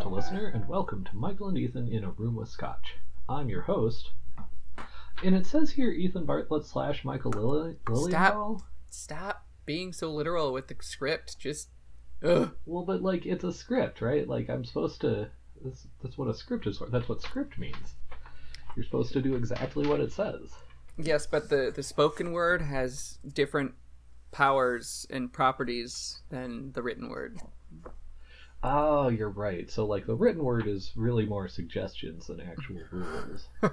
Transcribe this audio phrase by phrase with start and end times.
[0.00, 2.94] Gentle listener, and welcome to Michael and Ethan in a Room with Scotch.
[3.28, 4.12] I'm your host,
[5.22, 8.62] and it says here Ethan Bartlett slash Michael Lily- Lilienthal.
[8.88, 11.38] Stop being so literal with the script.
[11.38, 11.68] Just,
[12.24, 12.56] ugh.
[12.64, 14.26] Well, but like it's a script, right?
[14.26, 15.28] Like I'm supposed to.
[15.62, 16.88] That's, that's what a script is for.
[16.88, 17.96] That's what script means.
[18.76, 20.54] You're supposed to do exactly what it says.
[20.96, 23.74] Yes, but the the spoken word has different
[24.32, 27.38] powers and properties than the written word.
[28.62, 29.70] Oh, you're right.
[29.70, 33.48] So like the written word is really more suggestions than actual rules.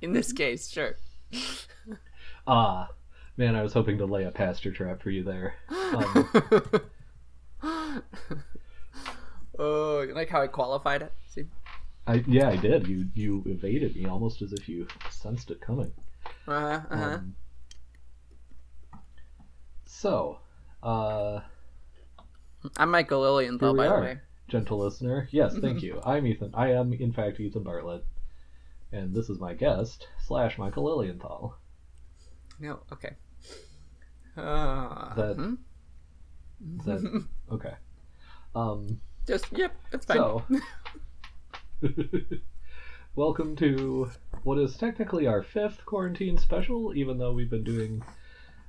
[0.00, 0.96] In this case, sure.
[2.46, 2.88] Ah,
[3.36, 5.54] man, I was hoping to lay a pasture trap for you there.
[5.70, 6.30] Um,
[9.58, 11.12] oh, you like how I qualified it?
[11.28, 11.44] See?
[12.06, 12.88] I yeah, I did.
[12.88, 15.92] You you evaded me almost as if you sensed it coming.
[16.48, 17.04] Uh-huh, uh-huh.
[17.04, 17.36] Um,
[19.84, 20.38] so,
[20.82, 21.40] uh,
[22.76, 24.18] I'm Michael here we by the way.
[24.52, 25.26] Gentle listener.
[25.30, 25.98] Yes, thank you.
[26.04, 26.50] I'm Ethan.
[26.52, 28.04] I am in fact Ethan Bartlett,
[28.92, 31.56] and this is my guest slash Michael Lilienthal.
[32.60, 33.14] No, okay.
[34.36, 35.54] Uh, That- hmm?
[36.84, 37.72] That okay?
[38.54, 40.18] Um, Just, yep, it's fine.
[40.18, 40.44] so,
[43.16, 44.10] welcome to
[44.42, 48.04] what is technically our fifth quarantine special, even though we've been doing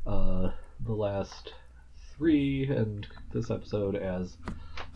[0.07, 1.53] uh, the last
[2.17, 4.37] three and this episode as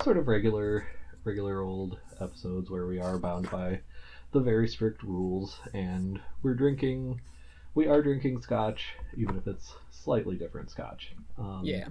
[0.04, 0.88] sort of regular,
[1.24, 3.80] regular old episodes where we are bound by
[4.32, 7.22] the very strict rules, and we're drinking.
[7.76, 11.14] We are drinking scotch, even if it's slightly different scotch.
[11.38, 11.88] Um, Yeah.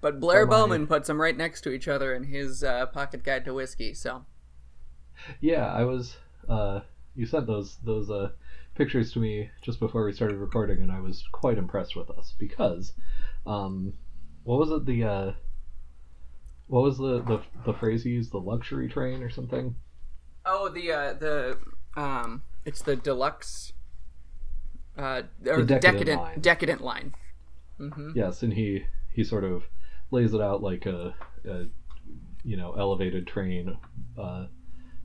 [0.00, 3.24] But Blair my- Bowman puts them right next to each other in his uh, pocket
[3.24, 3.94] guide to whiskey.
[3.94, 4.24] So
[5.40, 6.16] Yeah, I was.
[6.48, 6.80] Uh,
[7.16, 8.30] you sent those those uh,
[8.76, 12.34] pictures to me just before we started recording, and I was quite impressed with us
[12.38, 12.92] because,
[13.48, 13.94] um,
[14.44, 14.84] what was it?
[14.86, 15.32] The uh,
[16.66, 18.32] what was the, the the phrase you used?
[18.32, 19.74] The luxury train or something?
[20.46, 21.58] oh the uh, the
[21.96, 23.72] um it's the deluxe
[24.96, 26.40] uh or The decadent decadent line.
[26.40, 27.14] decadent line.
[27.80, 28.10] Mm-hmm.
[28.14, 29.64] Yes, and he he sort of
[30.10, 31.14] lays it out like a,
[31.48, 31.66] a
[32.44, 33.76] you know elevated train
[34.18, 34.46] uh,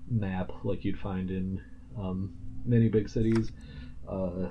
[0.09, 1.61] map like you'd find in
[1.97, 2.33] um,
[2.65, 3.51] many big cities.
[4.07, 4.49] Uh,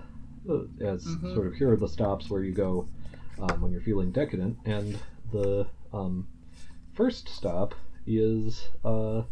[0.81, 1.35] as Mhm.
[1.35, 2.89] sort of here are the stops where you go
[3.41, 4.99] um, when you're feeling decadent, and
[5.33, 6.29] the um,
[6.95, 7.75] first stop
[8.07, 9.23] is uh,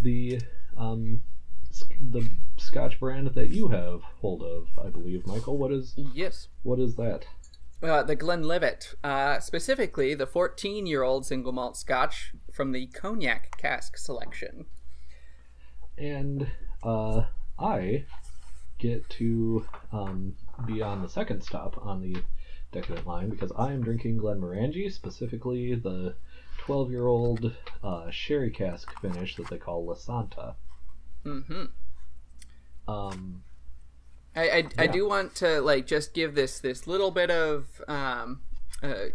[0.00, 0.40] the
[0.76, 1.22] um,
[1.70, 5.56] sc- the Scotch brand that you have hold of, I believe, Michael.
[5.58, 6.48] What is Yes.
[6.62, 7.26] what is that?
[7.82, 13.56] Uh, the Glenlivet, uh, specifically the 14 year old single malt scotch from the cognac
[13.56, 14.66] cask selection.
[15.96, 16.46] and
[16.82, 17.22] uh,
[17.58, 18.04] I
[18.78, 20.34] get to um,
[20.66, 22.16] be on the second stop on the
[22.72, 26.14] decadent line because I am drinking Glenmorangie, specifically the
[26.58, 30.54] 12 year old uh, sherry cask finish that they call Lasanta.
[31.24, 31.64] hmm
[32.86, 33.42] Um,
[34.36, 38.42] I, I, I do want to like just give this this little bit of um,
[38.82, 39.10] uh,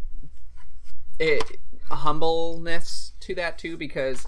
[1.19, 1.57] it,
[1.89, 4.25] humbleness to that too because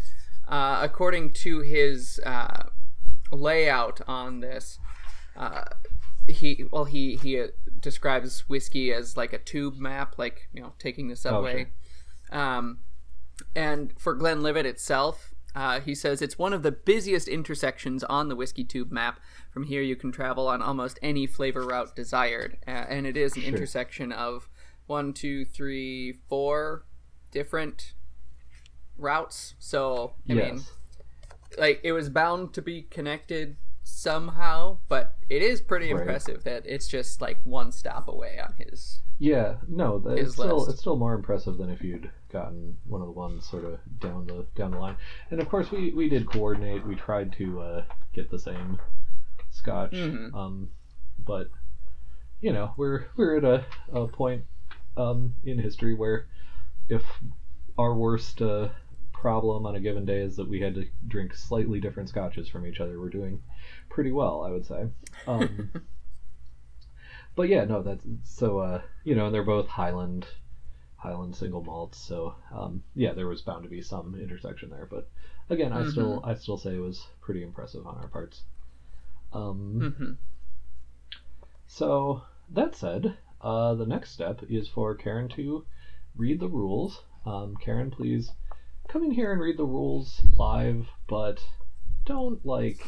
[0.47, 2.63] uh, according to his uh,
[3.31, 4.79] layout on this
[5.35, 5.65] uh,
[6.27, 7.47] he well he he uh,
[7.81, 11.67] describes whiskey as like a tube map like you know taking the subway
[12.31, 12.79] um,
[13.55, 18.35] and for Glenlivet itself, uh, he says it's one of the busiest intersections on the
[18.35, 19.19] whiskey tube map.
[19.51, 23.35] From here, you can travel on almost any flavor route desired, uh, and it is
[23.35, 23.49] an Sure.
[23.53, 24.49] intersection of
[24.85, 26.85] one, two, three, four
[27.31, 27.93] different
[28.97, 29.55] routes.
[29.59, 30.51] So I yes.
[30.51, 30.63] mean,
[31.57, 33.57] like it was bound to be connected
[33.87, 36.01] somehow, but it is pretty Right.
[36.01, 39.01] impressive that it's just like one stop away on his.
[39.19, 43.01] Yeah, no, th- His it's still it's still more impressive than if you'd gotten one
[43.01, 44.97] of the ones sort of down the down the line.
[45.31, 46.85] And of course, we we did coordinate.
[46.85, 48.79] We tried to uh, get the same
[49.49, 50.33] scotch, Mhm.
[50.35, 50.69] um,
[51.25, 51.49] but
[52.41, 54.43] you know, we're we're at a, a point
[54.97, 56.27] um, in history where
[56.89, 57.03] if
[57.77, 58.69] our worst uh,
[59.19, 62.65] problem on a given day is that we had to drink slightly different scotches from
[62.65, 63.41] each other, we're doing
[63.89, 64.87] pretty well, I would say.
[65.25, 65.71] Um,
[67.35, 68.59] but yeah, no, that's so.
[68.59, 70.27] Uh, you know, and they're both Highland,
[70.97, 71.97] Highland single malts.
[71.97, 74.87] So um, yeah, there was bound to be some intersection there.
[74.89, 75.09] But
[75.49, 78.43] again, I still, I still say it was pretty impressive on our parts.
[79.33, 80.13] Um, hmm
[81.69, 85.65] so that said, uh, the next step is for Karen to
[86.15, 87.03] read the rules.
[87.25, 88.31] Um, Karen, please
[88.87, 91.43] come in here and read the rules live, but
[92.05, 92.85] don't like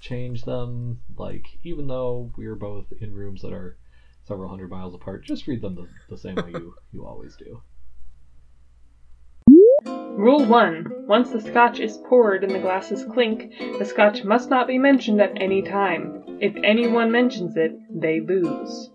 [0.00, 1.00] change them.
[1.16, 3.76] Like even though we're both in rooms that are
[4.24, 7.62] several hundred miles apart, just read them the, the same way you you always do.
[9.86, 11.06] Rule 1.
[11.06, 15.20] Once the scotch is poured and the glasses clink, the scotch must not be mentioned
[15.20, 16.24] at any time.
[16.40, 18.90] If anyone mentions it, they lose.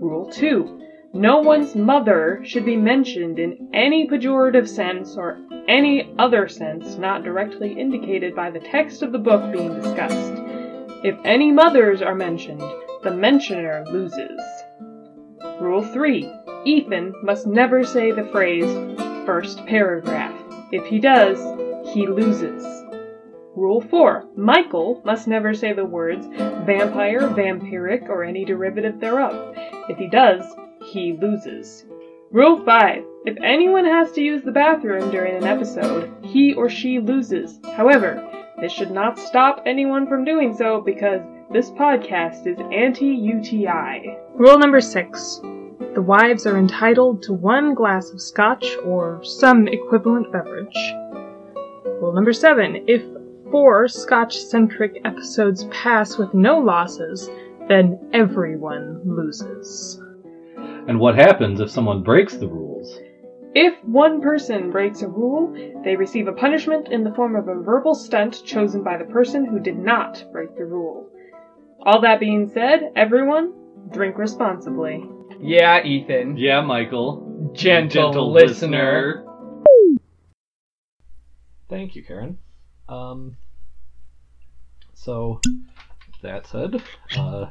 [0.00, 0.85] Rule 2.
[1.16, 7.24] No one's mother should be mentioned in any pejorative sense or any other sense not
[7.24, 10.34] directly indicated by the text of the book being discussed.
[11.02, 12.60] If any mothers are mentioned,
[13.02, 14.38] the mentioner loses.
[15.58, 16.30] Rule 3.
[16.66, 18.70] Ethan must never say the phrase
[19.24, 20.38] first paragraph.
[20.70, 21.38] If he does,
[21.94, 22.62] he loses.
[23.56, 24.26] Rule 4.
[24.36, 29.56] Michael must never say the words vampire, vampiric, or any derivative thereof.
[29.88, 30.44] If he does,
[30.96, 31.84] he loses.
[32.30, 33.04] Rule 5.
[33.26, 37.60] If anyone has to use the bathroom during an episode, he or she loses.
[37.76, 38.26] However,
[38.58, 41.20] this should not stop anyone from doing so because
[41.52, 44.16] this podcast is anti UTI.
[44.36, 45.40] Rule number 6.
[45.94, 50.94] The wives are entitled to one glass of scotch or some equivalent beverage.
[52.00, 52.84] Rule number 7.
[52.88, 53.02] If
[53.50, 57.28] four scotch centric episodes pass with no losses,
[57.68, 60.00] then everyone loses.
[60.88, 63.00] And what happens if someone breaks the rules?
[63.54, 65.52] If one person breaks a rule,
[65.82, 69.44] they receive a punishment in the form of a verbal stunt chosen by the person
[69.44, 71.08] who did not break the rule.
[71.82, 73.52] All that being said, everyone,
[73.90, 75.04] drink responsibly.
[75.40, 76.36] Yeah, Ethan.
[76.36, 77.50] Yeah, Michael.
[77.52, 79.24] Gentle, listener.
[81.68, 82.38] Thank you, Karen.
[82.88, 83.36] Um,
[84.94, 85.40] so,
[86.22, 86.80] that said,
[87.16, 87.46] uh,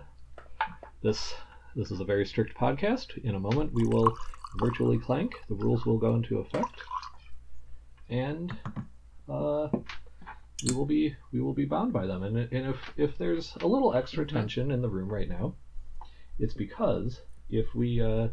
[1.02, 1.34] this
[1.76, 3.18] this is a very strict podcast.
[3.24, 4.18] In a moment, we will
[4.56, 5.36] virtually clank.
[5.50, 6.82] The rules will go into effect,
[8.10, 8.54] and
[9.28, 9.68] uh,
[10.66, 12.24] we will be we will be bound by them.
[12.24, 15.56] And, and if if there's a little extra tension in the room right now,
[16.40, 18.30] it's because if we uh,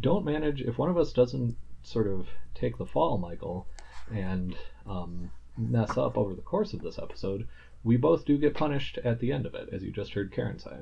[0.00, 3.66] don't manage, if one of us doesn't sort of take the fall, Michael,
[4.14, 7.48] and um, mess up over the course of this episode,
[7.82, 10.58] we both do get punished at the end of it, as you just heard Karen
[10.58, 10.76] say.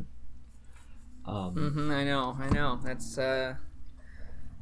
[1.26, 2.81] Um, hmm I know, I know.
[2.84, 3.56] That's uh,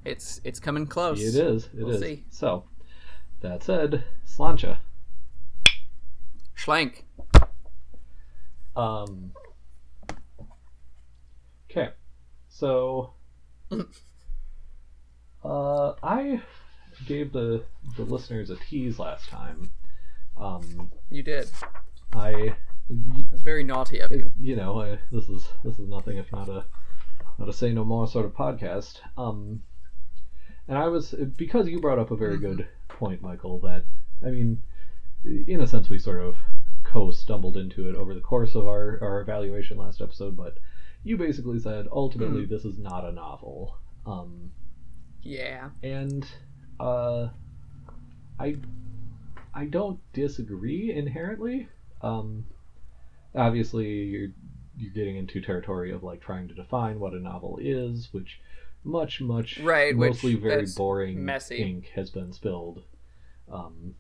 [0.05, 1.21] it's it's coming close.
[1.21, 1.37] It is.
[1.37, 1.85] It is.
[1.85, 2.25] We'll see.
[2.31, 2.65] So,
[3.41, 4.79] that said, Slancha.
[6.57, 7.05] Schlank.
[8.75, 9.33] Um.
[11.71, 11.91] Okay,
[12.49, 13.15] so.
[15.45, 16.41] uh, I
[17.07, 17.65] gave the
[17.97, 19.71] the listeners a tease last time.
[20.37, 21.51] Um, You did.
[22.15, 22.57] I,
[23.33, 24.31] Was very naughty of you.
[24.39, 26.65] you know, I, this is this is nothing if not a
[27.39, 29.01] not a say no more sort of podcast.
[29.17, 29.63] Um,
[30.69, 33.59] and I was because you brought up a very good point, Michael.
[33.61, 33.85] That
[34.25, 34.63] I mean,
[35.25, 36.37] in a sense, we sort of
[36.83, 40.37] co stumbled into it over the course of our our evaluation last episode.
[40.37, 40.59] But
[41.03, 43.79] you basically said ultimately this is not a novel.
[44.07, 44.51] Um,
[45.23, 45.71] Yeah.
[45.83, 46.27] and
[46.79, 47.29] uh,
[48.39, 48.57] I
[49.55, 51.69] I don't disagree inherently.
[52.03, 52.45] Um,
[53.35, 54.31] obviously, you're
[54.77, 58.41] you're getting into territory of like trying to define what a novel is, which
[58.83, 61.57] much much Right, mostly very boring messy.
[61.57, 62.83] ink has been spilled
[63.51, 63.95] um,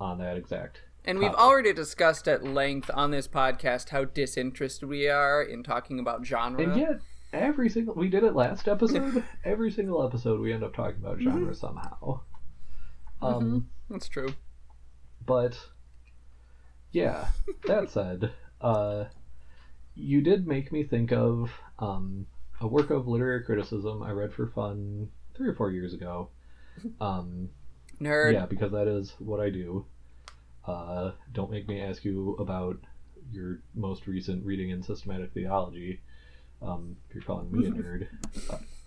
[0.00, 0.82] on that exact.
[1.04, 5.98] And we've already discussed at length on this podcast how disinterested we are in talking
[5.98, 6.62] about genre.
[6.62, 7.00] And yet,
[7.32, 9.24] every single we did it last episode.
[9.44, 12.20] every single episode, we end up talking about genre somehow.
[13.22, 14.34] Um, That's true.
[15.24, 15.58] But
[16.92, 17.28] yeah,
[17.66, 19.04] that said, uh,
[19.94, 22.26] you did make me think of um,
[22.60, 26.30] a work of literary criticism I read for fun three or four years ago.
[27.00, 27.48] Um,
[28.00, 28.34] Nerd.
[28.34, 29.84] yeah, because that is what I do.
[30.64, 32.78] Uh, don't make me ask you about
[33.32, 36.00] your most recent reading in systematic theology.
[36.62, 38.06] Um, if you're calling me a nerd,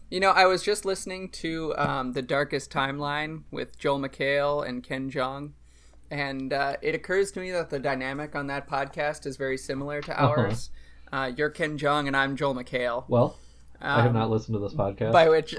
[0.09, 4.81] You know, I was just listening to um, The Darkest Timeline with Joel McHale and
[4.83, 5.51] Ken Jeong,
[6.11, 10.01] and uh, it occurs to me that the dynamic on that podcast is very similar
[10.01, 10.69] to ours.
[11.11, 13.05] uh you're Ken Jeong and I'm Joel McHale.
[13.07, 13.37] well,
[13.81, 15.11] I have Um, not listened to this podcast.
[15.13, 15.55] By which,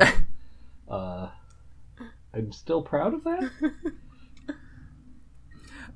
[0.89, 1.29] uh,
[2.35, 3.51] I'm still proud of that.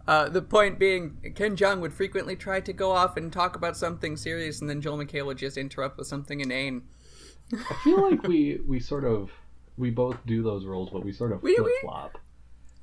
[0.08, 3.76] uh, the point being, Ken Jeong would frequently try to go off and talk about
[3.76, 6.82] something serious, and then Joel McHale would just interrupt with something inane.
[7.52, 9.30] I feel like we we sort of
[9.76, 12.18] we both do those roles, but we sort of We- we- flip flop.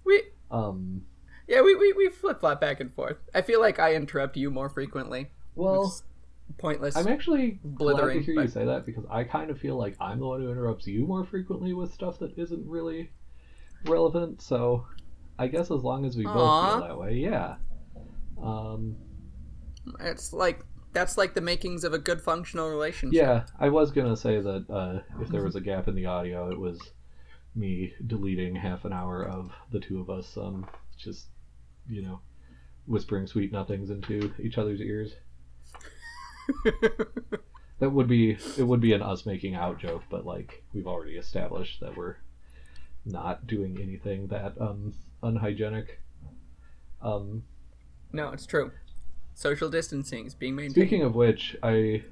[0.06, 1.06] We, Um,
[1.48, 3.18] yeah, we, we, we flip flop back and forth.
[3.34, 5.32] I feel like I interrupt you more frequently.
[5.56, 5.94] well,
[6.58, 6.96] pointless.
[6.96, 10.20] I'm actually glad to hear you say that because I kind of feel like I'm
[10.20, 13.12] the one who interrupts you more frequently with stuff that isn't really
[13.86, 14.42] relevant.
[14.42, 14.86] So,
[15.40, 17.56] I guess as long as we both feel that way, yeah.
[18.42, 18.96] Um,
[20.00, 23.20] It's like that's like the makings of a good functional relationship.
[23.20, 26.52] yeah, I was gonna say that uh, if there was a gap in the audio,
[26.52, 26.80] it was
[27.56, 31.28] me deleting half an hour of the two of us um, just
[31.90, 32.20] you know
[32.86, 35.14] whispering sweet nothings into each other's ears.
[37.84, 41.18] That would be it would be an us making out joke, but like we've already
[41.18, 42.16] established that we're
[43.04, 46.00] not doing anything that um unhygienic.
[47.02, 47.44] Um
[48.14, 48.72] no, it's true.
[49.34, 50.76] Social distancing is being maintained.
[50.76, 52.04] Speaking of which, I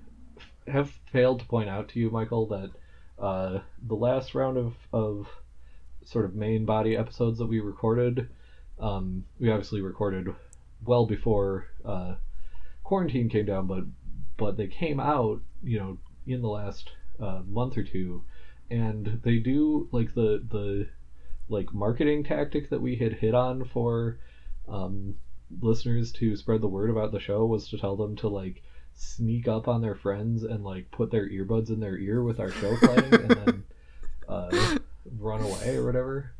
[0.68, 2.72] have failed to point out to you, Michael, that
[3.18, 5.28] uh, the last round of, of
[6.04, 8.28] sort of main body episodes that we recorded,
[8.82, 10.28] um, we obviously recorded
[10.84, 12.16] well before uh,
[12.84, 13.84] quarantine came down, but
[14.38, 16.90] but they came out, you know, in the last
[17.22, 18.24] uh, month or two,
[18.70, 20.88] and they do like the the
[21.48, 24.18] like marketing tactic that we had hit on for
[24.68, 25.16] um,
[25.62, 29.48] listeners to spread the word about the show was to tell them to like sneak
[29.48, 32.76] up on their friends and like put their earbuds in their ear with our show
[32.78, 33.64] playing and then
[34.30, 34.78] uh,
[35.18, 36.32] run away or whatever.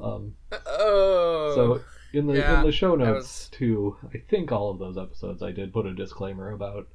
[0.00, 0.34] Um,
[0.66, 1.52] oh.
[1.54, 1.80] So
[2.12, 5.42] in the Yeah, in the show notes was- to I think all of those episodes
[5.42, 6.88] I did put a disclaimer about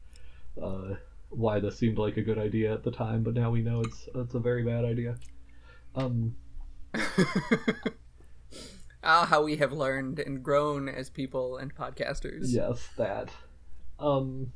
[0.62, 0.96] uh,
[1.30, 4.08] why this seemed like a good idea at the time, but now we know it's
[4.16, 5.16] it's a very bad idea.
[5.96, 6.36] Um,
[9.04, 12.46] ah, how we have learned and grown as people and podcasters.
[12.48, 13.30] Yes, that.
[14.00, 14.52] Um.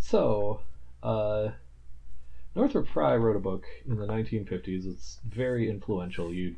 [0.00, 0.60] so,
[1.02, 1.50] uh,
[2.54, 4.86] Northrop Frye wrote a book in the 1950s.
[4.86, 6.32] It's very influential.
[6.32, 6.56] You,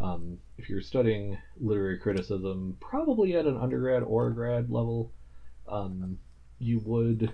[0.00, 5.12] um, if you're studying literary criticism, probably at an undergrad or grad level,
[5.66, 6.18] um,
[6.58, 7.32] you would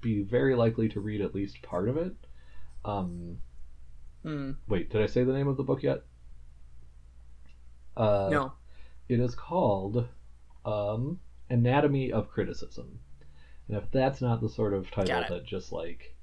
[0.00, 2.14] be very likely to read at least part of it.
[2.84, 3.38] Um,
[4.22, 4.52] Hmm.
[4.68, 6.04] wait, did I say the name of the book yet?
[7.96, 8.52] Uh, no.
[9.08, 10.08] it is called
[10.64, 11.20] um,
[11.50, 12.98] Anatomy of Criticism.
[13.68, 16.14] And if that's not the sort of title that just like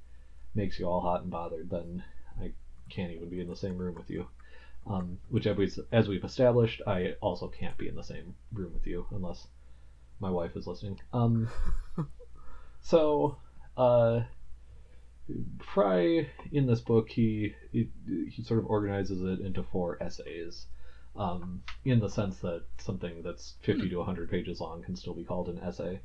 [0.53, 2.03] makes you all hot and bothered, then
[2.39, 2.51] I
[2.89, 4.27] can't even be in the same room with you.
[4.87, 9.05] Um, which, as we've, established, I also can't be in the same room with you
[9.11, 9.47] unless
[10.19, 10.99] my wife is listening.
[11.13, 11.49] Um,
[12.81, 13.37] so,
[13.77, 14.21] uh,
[15.59, 17.89] Frye in this book, he, he
[18.29, 20.65] he sort of organizes it into four essays
[21.15, 25.23] um, in the sense that something that's 50 to 100 pages long can still be
[25.23, 25.99] called an essay.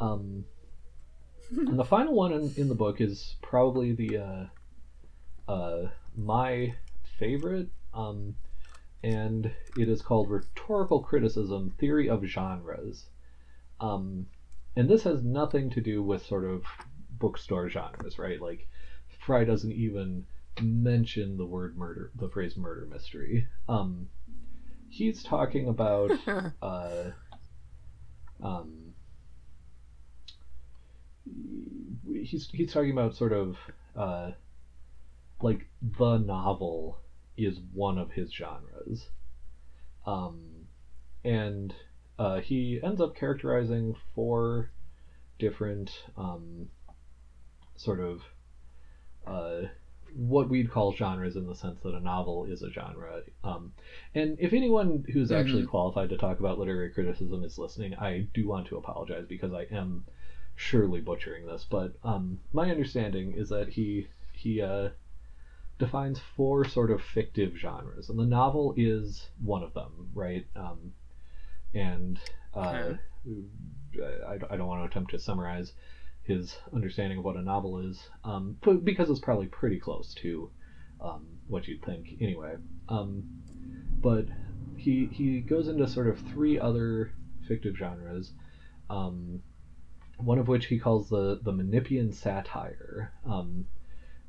[0.00, 0.44] Um,
[1.50, 6.74] and the final one in, in the book is probably the uh, uh, my
[7.18, 8.34] favorite, um,
[9.02, 13.06] and it is called Rhetorical Criticism: Theory of Genres.
[13.80, 14.26] Um,
[14.76, 16.64] and this has nothing to do with sort of
[17.18, 18.40] bookstore genres, right?
[18.40, 18.68] Like,
[19.08, 20.24] Frye doesn't even
[20.62, 23.46] mention the word murder, the phrase murder mystery.
[23.68, 24.08] Um,
[24.90, 26.12] he's talking about
[26.62, 27.10] uh,
[28.42, 28.92] um,
[32.12, 33.56] he's he's talking about sort of
[33.94, 34.32] uh,
[35.40, 35.66] like
[35.98, 36.98] the novel
[37.36, 39.08] is one of his genres,
[40.06, 40.66] um,
[41.24, 41.74] and
[42.18, 44.70] uh, he ends up characterizing four
[45.38, 46.68] different um,
[47.76, 48.22] sort of
[49.26, 49.62] uh,
[50.14, 53.22] what we'd call genres in the sense that a novel is a genre.
[53.44, 53.72] Um,
[54.14, 58.48] and if anyone who's actually qualified to talk about literary criticism is listening, I do
[58.48, 60.04] want to apologize because I am
[60.54, 61.66] surely butchering this.
[61.68, 64.90] But um, my understanding is that he he uh,
[65.78, 70.46] defines four sort of fictive genres, and the novel is one of them, right?
[70.56, 70.92] Um,
[71.74, 72.18] and
[72.54, 72.94] uh,
[74.26, 75.72] I, I don't want to attempt to summarize
[76.22, 80.50] his understanding of what a novel is, um, but because it's probably pretty close to
[81.00, 82.54] um, what you'd think anyway.
[82.88, 83.24] Um,
[84.00, 84.26] but
[84.76, 87.12] he he goes into sort of three other
[87.46, 88.32] fictive genres,
[88.90, 89.42] um,
[90.16, 93.12] one of which he calls the the Menippean satire.
[93.24, 93.66] Um,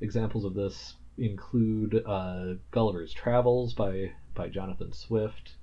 [0.02, 5.56] examples of this include uh, Gulliver's Travels by by Jonathan Swift.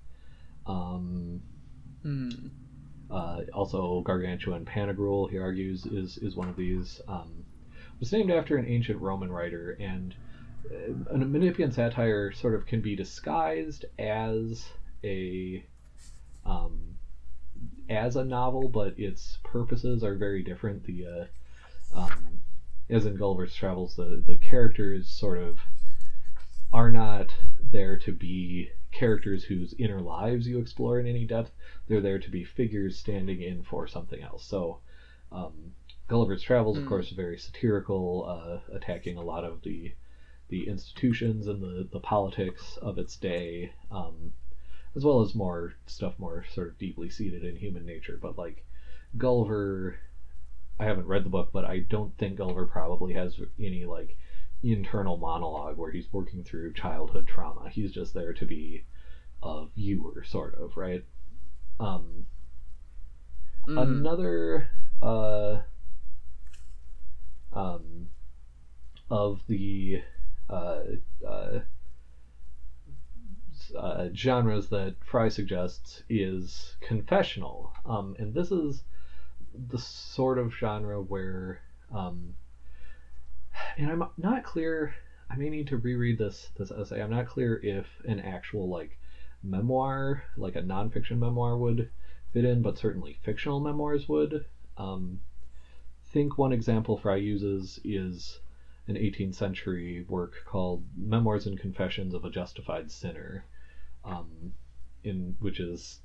[0.66, 1.40] Um,
[2.02, 2.28] Hmm.
[3.10, 7.00] uh, also, Gargantua and Pantagruel, he argues, is is one of these.
[7.08, 7.44] Um,
[8.00, 10.14] was named after an ancient Roman writer, and
[10.70, 14.68] uh, a Menippean satire sort of can be disguised as
[15.02, 15.64] a
[16.44, 16.96] um,
[17.88, 20.84] as a novel, but its purposes are very different.
[20.84, 22.33] The uh, um,
[22.88, 25.60] as in Gulliver's Travels, the the characters sort of
[26.72, 31.50] are not there to be characters whose inner lives you explore in any depth
[31.86, 34.44] they're there to be figures standing in for something else.
[34.44, 34.78] So,
[35.32, 35.72] um,
[36.06, 36.88] Gulliver's Travels, of Mm.
[36.88, 39.92] course, very satirical, uh, attacking a lot of the
[40.48, 44.32] the institutions and the, the politics of its day, um,
[44.94, 48.18] as well as more stuff more sort of deeply seated in human nature.
[48.20, 48.64] But like
[49.16, 49.98] Gulliver,
[50.78, 54.16] I haven't read the book, but I don't think Gulliver probably has any like
[54.62, 57.68] internal monologue where he's working through childhood trauma.
[57.68, 58.82] He's just there to be
[59.42, 61.02] a viewer, sort of, right?
[61.78, 62.26] Um,
[63.66, 63.78] Mm.
[63.80, 64.68] another
[65.00, 65.60] uh,
[67.52, 68.08] um,
[69.10, 70.00] of the
[70.50, 70.82] uh,
[71.26, 71.60] uh,
[73.74, 78.82] uh, genres that Frye suggests is confessional, um, and this is
[79.68, 81.60] the sort of genre where,
[81.92, 82.34] um,
[83.76, 84.94] and I'm not clear.
[85.30, 87.02] I may need to reread this this essay.
[87.02, 88.98] I'm not clear if an actual like
[89.42, 91.90] memoir, like a nonfiction memoir, would
[92.32, 94.44] fit in, but certainly fictional memoirs would.
[94.76, 95.20] Um,
[96.14, 98.40] think one example Frye uses is
[98.86, 103.44] an 18th century work called Memoirs and Confessions of a Justified Sinner,
[104.04, 104.52] um,
[105.02, 106.00] in which is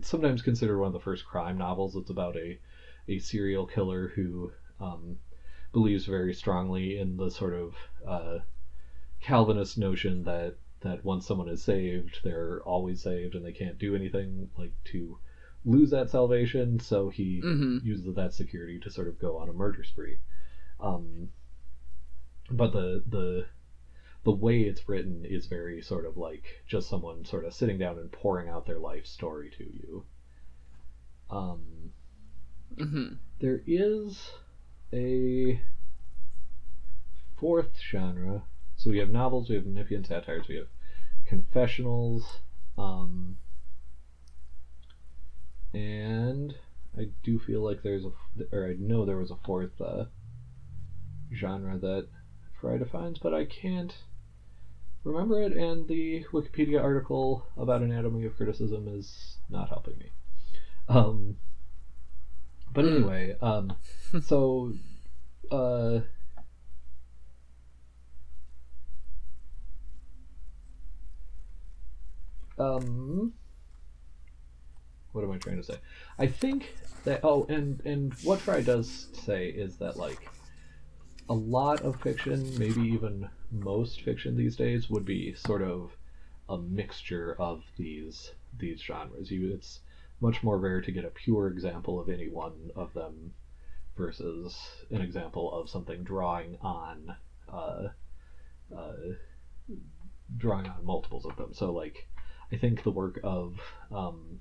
[0.00, 1.96] sometimes considered one of the first crime novels.
[1.96, 2.58] It's about a
[3.08, 5.16] a serial killer who um,
[5.72, 7.74] believes very strongly in the sort of
[8.06, 8.38] uh,
[9.20, 13.96] Calvinist notion that that once someone is saved, they're always saved, and they can't do
[13.96, 15.18] anything like to
[15.64, 16.78] lose that salvation.
[16.78, 17.82] So he Mhm.
[17.82, 20.18] uses that security to sort of go on a murder spree.
[20.78, 21.30] Um,
[22.50, 23.46] but the the
[24.24, 27.98] the way it's written is very sort of like just someone sort of sitting down
[27.98, 30.04] and pouring out their life story to you.
[31.30, 31.92] Um,
[32.78, 34.32] hmm there is
[34.92, 35.60] a
[37.36, 38.42] fourth genre.
[38.76, 40.68] So we have novels, we have Menippean satires, we have
[41.26, 42.40] confessionals,
[42.76, 43.36] um,
[45.72, 46.54] and
[46.96, 48.12] I do feel like there's a,
[48.52, 50.04] or I know there was a fourth uh,
[51.32, 52.06] genre that
[52.60, 53.94] Frye defines, but I can't
[55.04, 60.12] remember it, and the Wikipedia article about Anatomy of Criticism is not helping me.
[60.88, 61.36] Um,
[62.72, 62.86] but Hmm.
[62.86, 63.76] anyway, um,
[64.22, 64.72] so
[65.50, 66.00] uh,
[72.58, 73.32] um,
[75.12, 75.78] what am I trying to say?
[76.18, 80.32] I think that oh, and and what Frye does say is that like
[81.28, 85.96] a lot of fiction, maybe even most fiction these days, would be sort of
[86.48, 89.30] a mixture of these these genres.
[89.30, 89.80] You, it's
[90.20, 93.32] much more rare to get a pure example of any one of them
[93.96, 94.56] versus
[94.90, 97.14] an example of something drawing on
[97.52, 97.88] uh,
[98.76, 98.92] uh,
[100.36, 101.52] drawing on multiples of them.
[101.52, 102.06] So like
[102.52, 104.40] I think the work of um,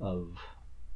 [0.00, 0.36] of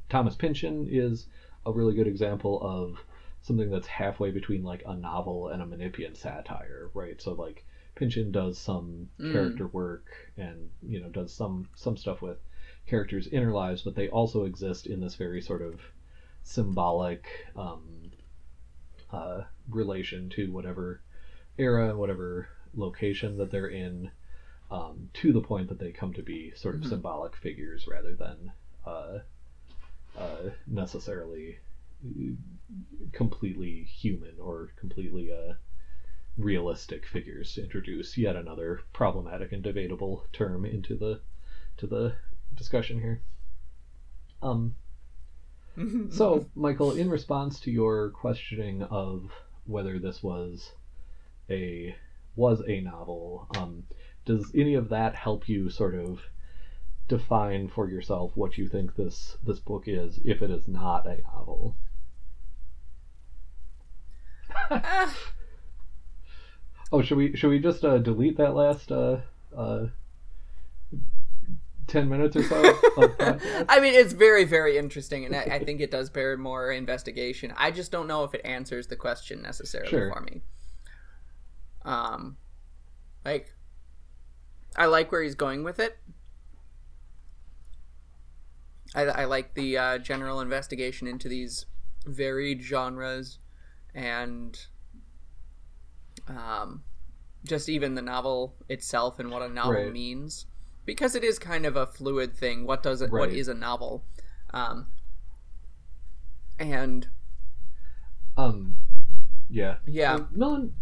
[0.09, 1.27] Thomas Pynchon is
[1.65, 2.97] a really good example of
[3.41, 7.21] something that's halfway between like a novel and a Menippean satire, right?
[7.21, 7.65] So like
[7.97, 9.31] Pynchon does some Mm.
[9.31, 10.05] character work
[10.37, 12.37] and you know does some some stuff with
[12.85, 15.81] characters' inner lives, but they also exist in this very sort of
[16.43, 18.11] symbolic um,
[19.11, 21.01] uh, relation to whatever
[21.57, 24.11] era and whatever location that they're in,
[24.69, 26.89] um, to the point that they come to be sort of Mhm.
[26.89, 28.51] symbolic figures rather than
[28.85, 29.19] uh,
[30.15, 31.57] uh, necessarily
[32.05, 32.33] uh,
[33.11, 35.53] completely human or completely uh,
[36.37, 41.19] realistic figures introduce yet another problematic and debatable term into the
[41.77, 42.15] to the
[42.55, 43.21] discussion here.
[44.41, 44.75] Um,
[46.11, 49.31] so, Michael, in response to your questioning of
[49.65, 50.71] whether this was
[51.49, 51.95] a
[52.35, 53.83] was a novel, um,
[54.25, 56.21] does any of that help you sort of
[57.07, 61.21] define for yourself what you think this this book is, if it is not a
[61.21, 61.75] novel?
[64.69, 65.15] Ah,
[66.91, 69.17] Oh, should we should we just uh, delete that last uh,
[69.55, 69.87] uh,
[71.87, 72.79] ten minutes or so?
[72.97, 73.15] Of?
[73.69, 77.53] I mean, it's very, very interesting, and I, I think it does bear more investigation.
[77.57, 80.13] I just don't know if it answers the question necessarily Sure.
[80.13, 80.41] for me.
[81.83, 82.37] Um,
[83.25, 83.53] like,
[84.77, 85.97] I like where he's going with it.
[88.95, 91.65] I, I like the uh, general investigation into these
[92.05, 93.39] varied genres,
[93.93, 94.57] and
[96.29, 96.83] um,
[97.45, 99.91] just even the novel itself and what a novel Right.
[99.93, 100.45] means
[100.85, 102.65] because it is kind of a fluid thing.
[102.65, 103.11] What does it?
[103.11, 103.33] What Right.
[103.33, 104.05] is a novel?
[104.53, 104.87] Um,
[106.59, 107.07] and
[108.35, 108.75] um,
[109.49, 110.73] yeah, yeah, Millen,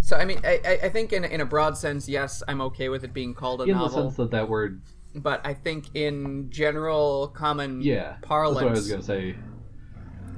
[0.00, 3.04] so I mean, I, I- think in in a broad sense, yes, I'm okay with
[3.04, 4.02] it being called a in the novel.
[4.04, 4.80] sense that that word,
[5.14, 9.36] But I think in general common yeah, that's parlance what I was gonna say.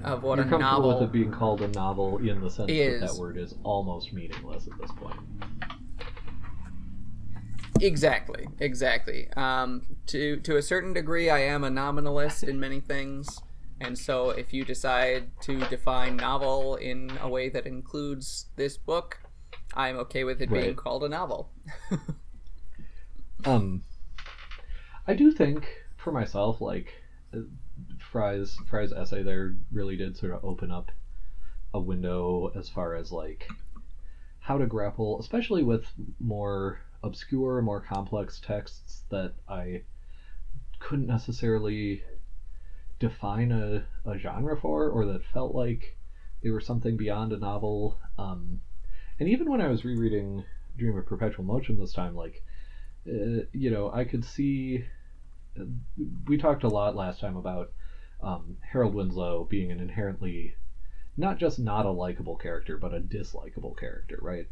[0.05, 2.69] Of what You're a comfortable novel with it being called a novel in the sense
[2.69, 3.01] that is.
[3.01, 5.19] that word is almost meaningless at this point.
[7.81, 9.29] Exactly, exactly.
[9.37, 13.41] Um, to to a certain degree, I am a nominalist in many things,
[13.81, 19.19] and so if you decide to define novel in a way that includes this book,
[19.75, 21.51] I'm okay with it being called a novel.
[23.45, 23.83] Um,
[25.07, 26.93] I do think for myself, like
[28.13, 30.93] Frye's Frye's essay there really did sort of open up
[31.73, 33.49] a window as far as like
[34.41, 35.87] how to grapple, especially with
[36.21, 39.83] more obscure, more complex texts that I
[40.79, 42.03] couldn't necessarily
[42.99, 45.97] define a, a genre for, or that felt like
[46.43, 47.99] they were something beyond a novel.
[48.19, 48.61] Um,
[49.19, 50.45] and even when I was rereading
[50.77, 52.43] Dream of Perpetual Motion this time, like,
[53.09, 54.85] uh, you know, I could see.
[56.27, 57.73] We talked a lot last time about
[58.23, 60.55] um, Harold Winslow being an inherently
[61.17, 64.47] not just not a likable character, but a dislikable character, right?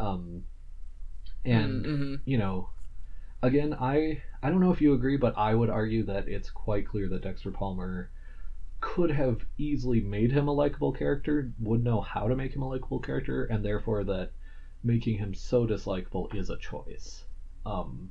[0.00, 0.44] Um,
[1.44, 2.20] and Mhm.
[2.24, 2.68] you know,
[3.42, 6.86] again, I I don't know if you agree, but I would argue that it's quite
[6.86, 8.10] clear that Dexter Palmer
[8.80, 12.68] could have easily made him a likable character, would know how to make him a
[12.68, 14.30] likable character, and therefore that
[14.84, 17.24] making him so dislikable is a choice.
[17.66, 18.10] Um,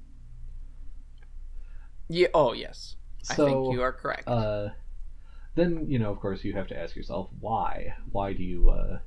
[2.10, 2.28] Yeah.
[2.34, 2.96] Oh yes.
[3.30, 4.28] I think you are correct.
[4.28, 4.70] uh,
[5.56, 7.94] then you know, of course, you have to ask yourself why.
[8.12, 9.00] Why do you, uh,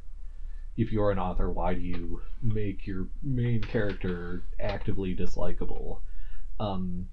[0.76, 6.00] if you're an author, why do you make your main character actively dislikable?
[6.60, 7.08] Um,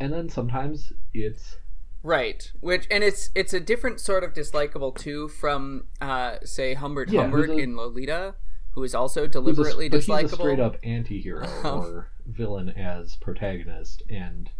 [0.00, 1.56] and then sometimes it's
[2.02, 2.50] Right.
[2.60, 7.22] Which and it's it's a different sort of dislikable too from uh say Humbert Yeah,
[7.22, 8.34] Humbert a- in Lolita,
[8.72, 10.30] who is also he's a, deliberately but he's a dislikable.
[10.34, 14.50] straight up anti-hero or villain as protagonist, and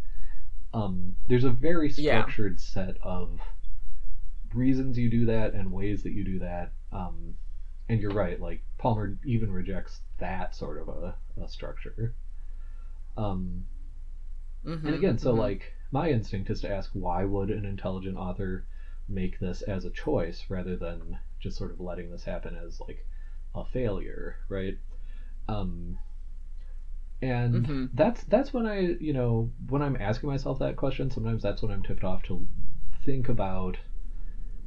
[0.74, 2.26] um, there's a very Yeah.
[2.28, 3.40] structured set of
[4.54, 6.70] reasons you do that and ways that you do that.
[6.92, 7.34] Um,
[7.88, 12.14] and you're right, like Palmer even rejects that sort of a, a structure.
[13.16, 13.66] Um,
[14.64, 15.34] Mhm, and again, so mhm.
[15.34, 18.64] like my instinct is to ask why would an intelligent author
[19.08, 23.04] make this as a choice rather than just sort of letting this happen as like
[23.54, 24.76] a failure, right?
[25.48, 25.98] Um,
[27.24, 27.88] and Mhm.
[27.94, 31.70] that's that's when I you know when I'm asking myself that question, sometimes that's when
[31.70, 32.46] I'm tipped off to
[33.04, 33.78] think about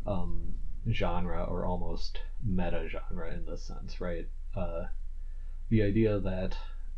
[0.06, 0.56] um,
[0.90, 4.28] genre or almost meta genre in this sense, right?
[4.56, 4.86] Uh,
[5.70, 6.58] the idea that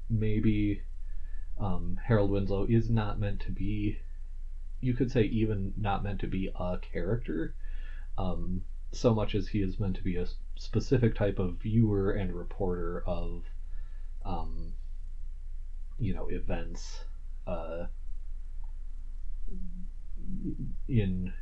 [0.10, 0.82] maybe
[1.58, 3.98] um, Harold Winslow is not meant to be,
[4.80, 7.54] you could say, even not meant to be a character,
[8.17, 10.26] um, so much as he is meant to be a
[10.58, 13.43] specific type of viewer and reporter of,
[14.24, 14.74] um,
[16.00, 17.06] you know, events
[17.48, 17.86] uh,
[20.88, 21.34] in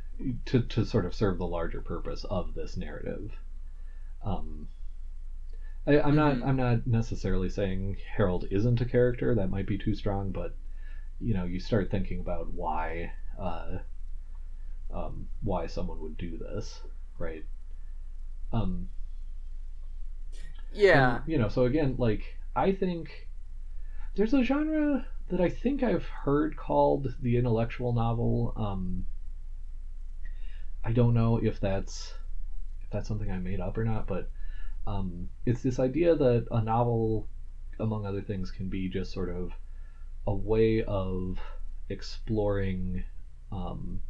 [0.46, 3.32] to, to sort of serve the larger purpose of this narrative.
[4.24, 4.68] Um,
[5.88, 6.42] I, I'm not Mhm.
[6.44, 9.34] I'm not necessarily saying Harold isn't a character.
[9.34, 10.54] That might be too strong, but
[11.20, 13.78] you know, you start thinking about why uh,
[14.90, 16.82] um, why someone would do this,
[17.18, 17.44] right?
[18.52, 18.88] Um,
[20.72, 20.92] Yeah.
[20.92, 23.27] and, you know, so again, like I think
[24.18, 28.52] there's a genre that I think I've heard called the intellectual novel.
[28.56, 29.06] Um,
[30.82, 32.12] I don't know if that's
[32.82, 34.28] if that's something I made up or not, but
[34.88, 37.28] um, it's this idea that a novel,
[37.78, 39.52] among other things, can be just sort of
[40.26, 41.38] a way of
[41.88, 43.04] exploring
[43.52, 44.00] um,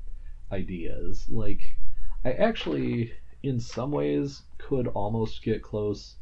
[0.51, 1.29] ideas.
[1.29, 1.77] Like,
[2.25, 6.17] I actually, in some ways, could almost get close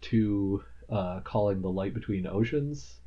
[0.00, 2.97] to uh, calling the light between oceans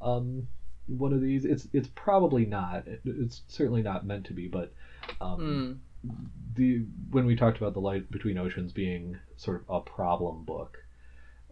[0.00, 0.46] um,
[0.86, 1.44] one of these.
[1.44, 2.84] It's it's probably not.
[3.04, 4.72] It's certainly not meant to be, but
[5.20, 6.12] um, Mm.
[6.56, 10.82] the when we talked about the light between oceans being sort of a problem book,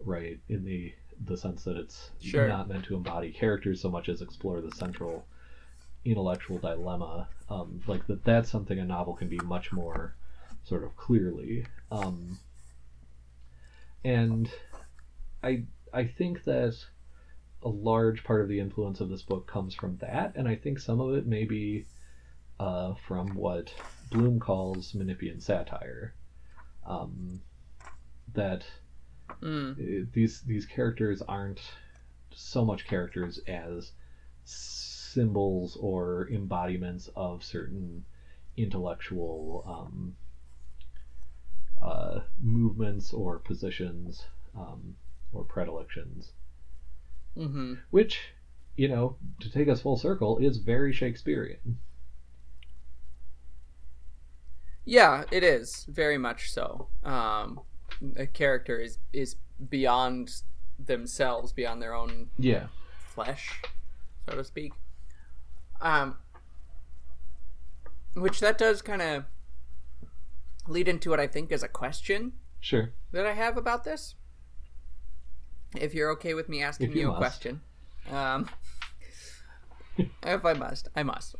[0.03, 0.39] right?
[0.49, 0.93] In the
[1.25, 2.47] the sense that it's Sure.
[2.47, 5.25] not meant to embody characters so much as explore the central
[6.05, 7.27] intellectual dilemma.
[7.49, 10.15] Um, like that that's something a novel can be much more
[10.63, 11.65] sort of clearly.
[11.91, 12.37] Um,
[14.03, 14.49] and
[15.43, 16.75] I I think that
[17.63, 20.79] a large part of the influence of this book comes from that, and I think
[20.79, 21.85] some of it may be
[22.59, 23.73] uh, from what
[24.09, 26.13] Bloom calls Menippean satire.
[26.85, 27.41] Um,
[28.33, 28.63] that
[29.41, 30.11] Mm.
[30.11, 31.61] these these characters aren't
[32.33, 33.91] so much characters as
[34.43, 38.03] symbols or embodiments of certain
[38.57, 40.15] intellectual um,
[41.81, 44.95] uh, movements or positions um,
[45.31, 46.31] or predilections,
[47.35, 48.19] hmm which
[48.75, 51.77] you know to take us full circle is very Shakespearean.
[54.85, 56.87] Yeah, it is very much so.
[57.03, 57.61] Um,
[58.15, 59.35] a character is is
[59.69, 60.41] beyond
[60.79, 62.67] themselves, beyond their own Yeah.
[63.07, 63.61] flesh,
[64.27, 64.73] so to speak.
[65.81, 66.17] Um,
[68.15, 69.25] which that does kind of
[70.67, 72.91] lead into what I think is a question Sure.
[73.11, 74.15] that I have about this.
[75.75, 77.61] If you're okay with me asking If you you, a question,
[78.11, 78.49] um,
[79.97, 81.35] if I must, I must.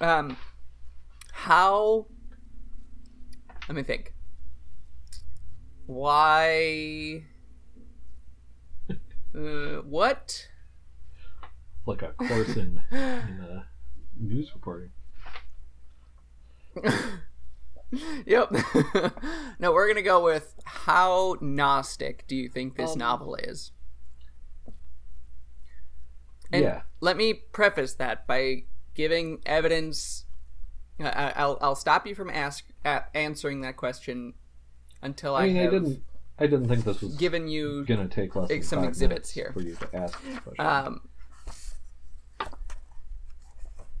[0.00, 0.36] Um,
[1.32, 2.06] how?
[3.68, 4.14] Let me think.
[5.86, 7.24] Why?
[9.34, 10.48] Uh, what?
[11.86, 13.62] like a course in, in uh,
[14.16, 14.90] news reporting.
[18.26, 18.52] Yep.
[19.58, 23.72] no, we're gonna go with how Gnostic do you think this Um, novel is?
[26.52, 26.82] And yeah.
[27.00, 30.24] let me preface that by giving evidence.
[31.00, 34.34] I- I'll I'll stop you from ask a answering that question
[35.02, 36.02] until I, I mean, I didn't.
[36.38, 37.84] I didn't think this was given you.
[37.84, 39.50] gonna take less than some exhibits here.
[39.52, 40.18] for you to ask.
[40.58, 41.02] Um,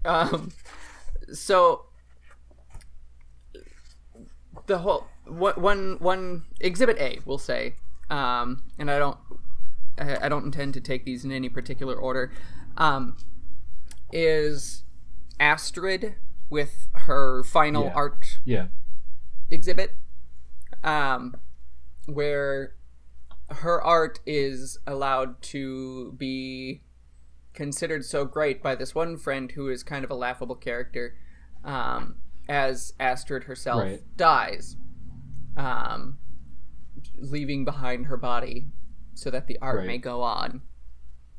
[0.04, 0.52] um,
[1.32, 1.86] so
[4.70, 7.74] the whole one one exhibit A, we'll say,
[8.08, 9.18] um, and I don't
[9.98, 12.32] I I don't intend to take these in any particular order,
[12.76, 13.16] um,
[14.12, 14.84] is
[15.40, 16.14] Astrid
[16.48, 17.92] with her final Yeah.
[17.94, 18.66] art yeah.
[19.50, 19.96] exhibit
[20.84, 21.34] um,
[22.06, 22.74] where
[23.48, 26.82] her art is allowed to be
[27.54, 31.16] considered so great by this one friend who is kind of a laughable character
[31.64, 32.16] um,
[32.48, 34.16] as Astrid herself Right.
[34.16, 34.76] dies,
[35.56, 36.18] um,
[37.16, 38.68] leaving behind her body
[39.14, 39.86] so that the art Right.
[39.86, 40.62] may go on.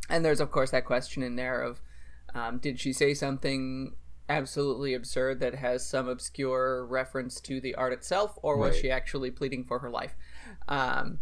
[0.09, 1.81] And there's, of course, that question in there of
[2.33, 3.93] um, did she say something
[4.29, 8.81] absolutely absurd that has some obscure reference to the art itself, or was Right.
[8.81, 10.15] she actually pleading for her life?
[10.69, 11.19] Um,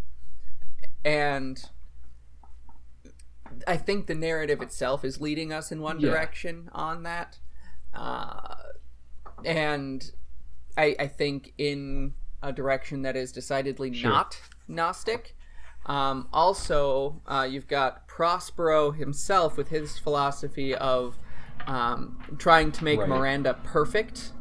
[1.04, 1.68] and
[3.66, 6.10] I think the narrative itself is leading us in one Yeah.
[6.12, 7.40] direction on that.
[7.94, 8.56] Uh,
[9.46, 10.12] and
[10.78, 14.10] I, I think in a direction that is decidedly Sure.
[14.12, 15.36] not Gnostic.
[15.86, 21.18] Um, also, uh, you've got Prospero himself with his philosophy of
[21.68, 23.10] um, trying to make Right.
[23.10, 24.32] Miranda perfect.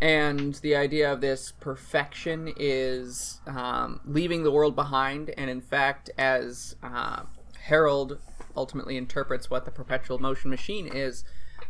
[0.00, 5.30] And the idea of this perfection is um, leaving the world behind.
[5.36, 7.24] And in fact, as uh,
[7.60, 8.18] Harold
[8.56, 11.24] ultimately interprets what the perpetual motion machine is,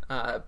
[0.09, 0.40] uh,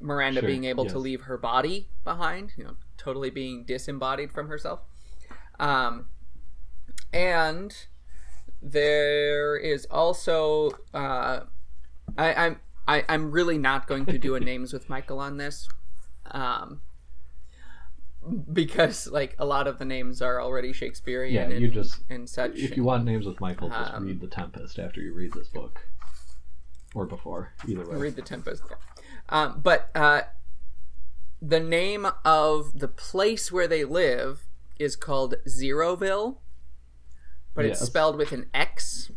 [0.00, 4.48] Miranda Sure, being able to leave her body behind, you know, totally being disembodied from
[4.48, 4.80] herself.
[5.58, 6.06] Um,
[7.12, 7.74] and
[8.62, 11.40] there is also uh,
[12.16, 15.68] I, I'm I, I'm really not going to do a names with Michael on this,
[16.30, 16.80] um,
[18.52, 22.28] because like a lot of the names are already Shakespearean Yeah, and, you just- and
[22.28, 22.56] such.
[22.56, 25.48] If you want names with Michael, just Um, read The Tempest after you read this
[25.48, 25.86] book,
[26.94, 27.52] or before.
[27.68, 27.96] Either way.
[27.96, 28.62] read the Tempest.
[29.30, 30.22] Um, but uh,
[31.40, 36.38] the name of the place where they live is called Xeroville,
[37.54, 39.10] but it's spelled with an X.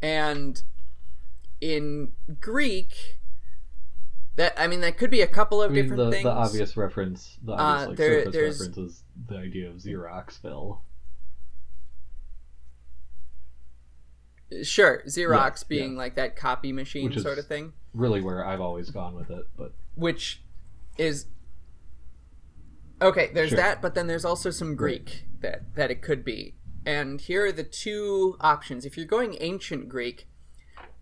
[0.00, 0.62] And
[1.60, 3.18] in Greek,
[4.36, 6.24] that I mean, that could be a couple of I mean, different the, things.
[6.24, 10.80] the obvious reference, the obvious Uh, like, there- surface reference is the idea of Xeroxville.
[14.62, 15.98] Sure, Xerox Yeah, being yeah.
[15.98, 17.72] like that copy machine is- sort of thing.
[17.96, 20.42] Really, where I've always gone with it, but which
[20.98, 21.26] is
[23.00, 23.58] okay there's Sure.
[23.58, 26.54] that but then there's also some greek that that it could be.
[26.84, 28.84] And here are the two options.
[28.84, 30.28] If you're going ancient greek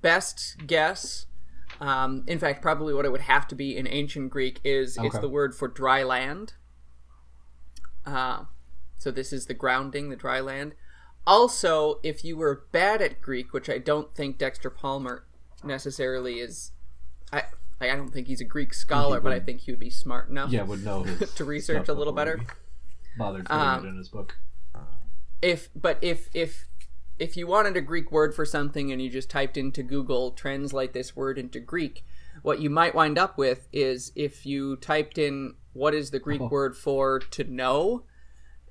[0.03, 1.27] best guess
[1.81, 5.19] um, in fact probably what it would have to be in ancient greek is it's
[5.19, 6.55] the word for dry land.
[8.07, 8.45] Uh,
[8.99, 10.75] so this is the grounding the dry land.
[11.27, 15.25] Also if you were bad at greek which i don't think dexter palmer
[15.65, 16.73] necessarily is
[17.33, 17.43] i
[17.81, 20.51] I don't think he's a Greek scholar, but I think he would be smart enough
[20.51, 21.05] yeah, would know
[21.37, 22.39] to research a little better.
[22.39, 22.45] he
[23.19, 24.37] Bothered putting Um, it in his book.
[25.43, 26.67] If but if if
[27.19, 30.93] if you wanted a Greek word for something and you just typed into Google translate
[30.95, 32.05] this word into Greek,
[32.43, 36.41] what you might wind up with is if you typed in what is the Greek
[36.41, 36.49] Oh.
[36.49, 38.05] word for to know,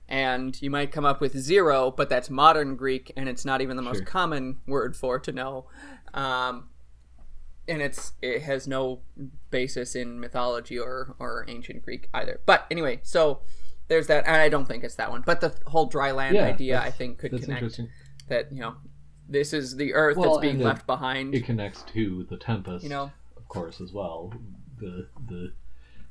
[0.07, 3.75] and you might come up with zero, but that's modern Greek and it's not even
[3.77, 5.67] the most common word for to know.
[6.13, 6.69] Um,
[7.67, 9.01] and it's it has no
[9.51, 12.39] basis in mythology or or ancient Greek either.
[12.45, 13.41] But anyway, so
[13.87, 15.23] there's that, and I don't think it's that one.
[15.25, 17.89] But the whole dry land Yeah, idea, I think, could That's connect interesting.
[18.27, 18.75] that you know
[19.27, 21.33] this is the Earth Well, that's being and it- left behind.
[21.35, 24.33] It connects to the Tempest, you know, of course, as well.
[24.77, 25.53] The the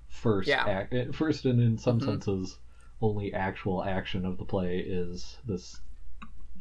[0.08, 0.64] first Yeah.
[0.66, 2.04] act, eh, first and in some Mhm.
[2.04, 2.58] senses,
[3.00, 5.80] only actual action of the play is this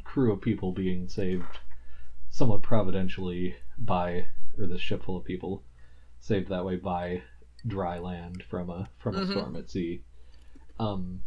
[0.04, 1.60] crew of people being saved,
[2.30, 4.26] somewhat providentially by,
[4.58, 5.62] or this ship full of people,
[6.20, 7.22] saved that way by
[7.66, 9.30] dry land from a from a Mhm.
[9.30, 10.02] storm at sea.
[10.78, 11.22] Um.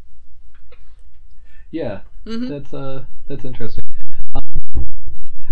[1.71, 2.49] Yeah, Mhm.
[2.49, 3.83] that's uh that's interesting.
[4.35, 4.85] Um,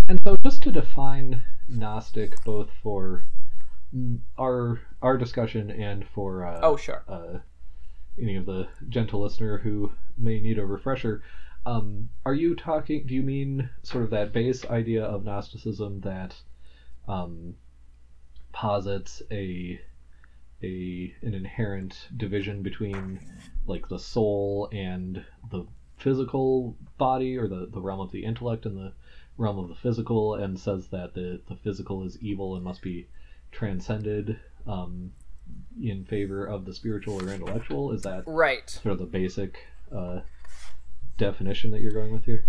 [0.08, 3.24] and so just to define Gnostic both for
[4.38, 7.04] our our discussion and for uh, Oh, sure.
[7.08, 7.40] uh,
[8.18, 11.24] any of the gentle listener who may need a refresher.
[11.66, 13.06] Um, are you talking?
[13.08, 16.36] Do you mean sort of that base idea of Gnosticism that
[17.08, 17.56] um,
[18.54, 19.82] posits a
[20.64, 23.20] a an inherent division between
[23.68, 25.66] like the soul and the
[25.98, 28.94] physical body, or the the realm of the intellect and the
[29.38, 33.08] realm of the physical, and says that the the physical is evil and must be
[33.52, 35.12] transcended um,
[35.82, 37.92] in favor of the spiritual or intellectual?
[37.92, 38.70] Is that Right.
[38.70, 39.58] sort of the basic
[39.96, 40.22] uh,
[41.18, 42.46] definition that you're going with here?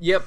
[0.00, 0.24] Yep.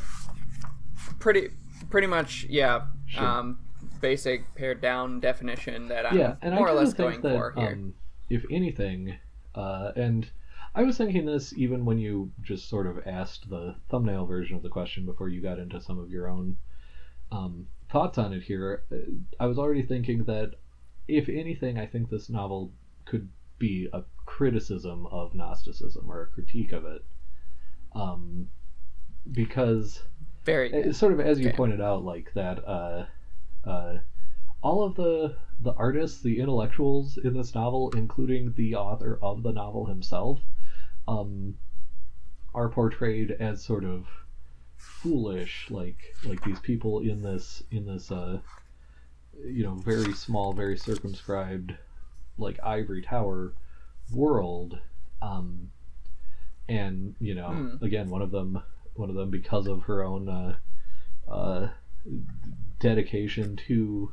[1.20, 1.50] Pretty
[1.90, 2.86] pretty much, yeah.
[3.08, 3.24] Sure.
[3.26, 3.60] Um,
[3.96, 7.70] basic pared down definition that I'm yeah, more or less going that, for here.
[7.70, 7.94] Um,
[8.30, 9.18] if anything,
[9.54, 10.30] uh, and
[10.74, 14.64] I was thinking this even when you just sort of asked the thumbnail version of
[14.64, 16.58] the question before you got into some of your own
[17.32, 18.84] um, thoughts on it here.
[18.92, 18.96] uh,
[19.40, 20.56] I was already thinking that
[21.08, 22.72] if anything, I think this novel
[23.06, 23.30] could
[23.60, 27.06] be a criticism of Gnosticism or a critique of it.
[27.94, 28.50] Um,
[29.32, 30.04] because
[30.44, 30.96] Very good.
[30.96, 31.56] sort of as you Okay.
[31.56, 33.06] pointed out like that uh
[33.66, 33.98] uh
[34.62, 39.52] all of the the artists the intellectuals in this novel including the author of the
[39.52, 40.40] novel himself
[41.08, 41.56] um
[42.54, 44.08] are portrayed as sort of
[44.78, 48.40] foolish like like these people in this in this uh
[49.44, 51.76] you know very small very circumscribed
[52.38, 53.54] like ivory tower
[54.12, 54.80] world
[55.22, 55.70] um
[56.70, 57.84] and you know Hmm.
[57.84, 58.62] again one of them
[58.96, 60.56] one of them because of her own uh,
[61.30, 61.68] uh,
[62.86, 64.12] dedication to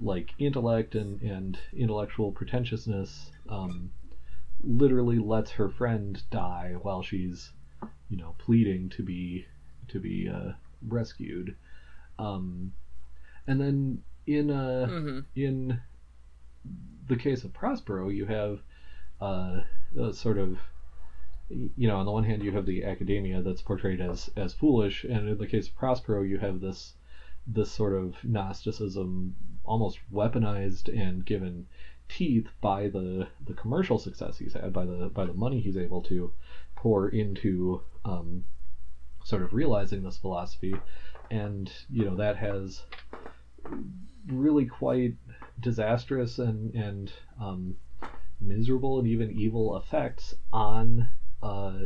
[0.00, 3.90] like intellect and, and intellectual pretentiousness um,
[4.62, 7.52] literally lets her friend die while she's
[8.08, 9.46] you know pleading to be
[9.88, 10.52] to be uh,
[10.88, 11.54] rescued.
[12.18, 12.72] Um,
[13.46, 15.80] and then in uh, hmm in
[17.08, 18.58] the case of Prospero, you have
[19.20, 19.60] uh,
[19.96, 20.58] a sort of,
[21.48, 25.04] you know, on the one hand, you have the academia that's portrayed as as foolish,
[25.04, 26.94] and in the case of Prospero, you have this
[27.46, 31.66] this sort of Gnosticism almost weaponized and given
[32.08, 36.00] teeth by the the commercial success he's had, by the by the money he's able
[36.02, 36.32] to
[36.74, 38.44] pour into um,
[39.24, 40.74] sort of realizing this philosophy,
[41.30, 42.82] and you know that has
[44.26, 45.14] really quite
[45.60, 47.76] disastrous and and um,
[48.40, 51.08] miserable and even evil effects on
[51.42, 51.78] uh,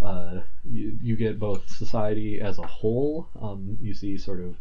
[0.00, 3.28] uh, you, you get both society as a whole.
[3.40, 4.56] Um, you see sort of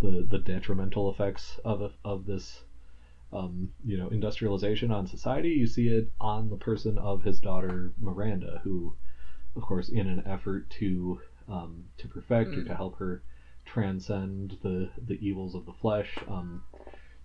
[0.00, 2.64] the the detrimental effects of of this
[3.32, 5.50] um, you know industrialization on society.
[5.50, 8.94] You see it on the person of his daughter Miranda, who,
[9.56, 12.66] of course, in an effort to um, to perfect or Mm.
[12.66, 13.22] to help her
[13.64, 16.62] transcend the the evils of the flesh, um,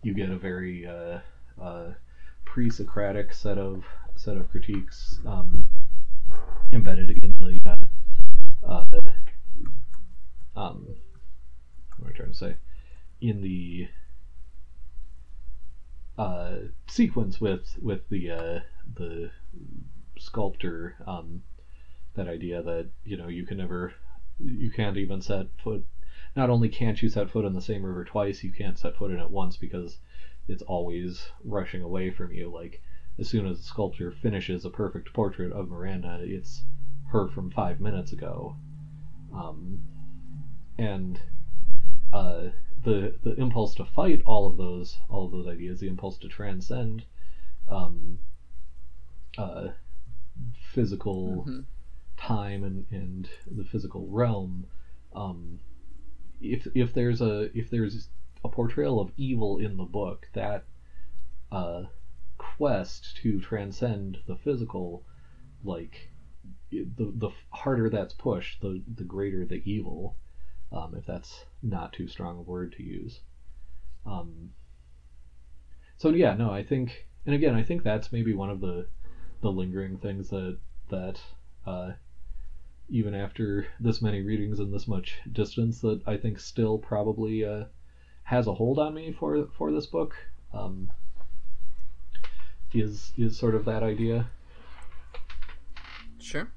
[0.03, 1.19] you get a very uh,
[1.59, 1.93] uh,
[2.45, 5.67] pre-Socratic set of set of critiques um,
[6.71, 7.75] embedded in the uh,
[8.67, 8.85] uh,
[10.55, 10.87] um,
[11.97, 12.55] what am I trying to say?
[13.21, 13.87] In the
[16.17, 16.55] uh,
[16.87, 18.59] sequence with with the uh,
[18.95, 19.31] the
[20.17, 21.43] sculptor, um,
[22.15, 23.93] that idea that you know you can never,
[24.39, 25.85] you can't even set foot.
[26.35, 29.11] Not only can't you set foot in the same river twice, you can't set foot
[29.11, 29.97] in it once because
[30.47, 32.49] it's always rushing away from you.
[32.49, 32.81] Like
[33.19, 36.63] as soon as the sculptor finishes a perfect portrait of Miranda, it's
[37.07, 38.55] her from five minutes ago.
[39.33, 39.81] Um,
[40.77, 41.19] and
[42.13, 42.49] uh,
[42.83, 46.27] the the impulse to fight all of those all of those ideas, the impulse to
[46.27, 47.05] transcend
[47.67, 48.19] um,
[49.37, 49.69] uh,
[50.53, 51.65] physical Mhm.
[52.15, 54.65] time and, and the physical realm.
[55.13, 55.59] Um,
[56.39, 58.09] if if there's a if there's
[58.43, 60.65] a portrayal of evil in the book, that
[61.51, 61.83] uh,
[62.37, 65.03] quest to transcend the physical,
[65.63, 66.09] like
[66.71, 70.15] the the harder that's pushed, the the greater the evil.
[70.71, 73.21] Um, if that's not too strong a word to use.
[74.05, 74.51] Um,
[75.97, 78.87] so yeah, no, I think, and again, I think that's maybe one of the
[79.41, 80.57] the lingering things that
[80.89, 81.21] that
[81.65, 81.91] uh,
[82.89, 87.65] even after this many readings and this much distance, that I think still probably uh,
[88.23, 90.15] has a hold on me for for this book.
[90.53, 90.91] Um,
[92.73, 94.27] is is sort of that idea,
[96.19, 96.49] Sure.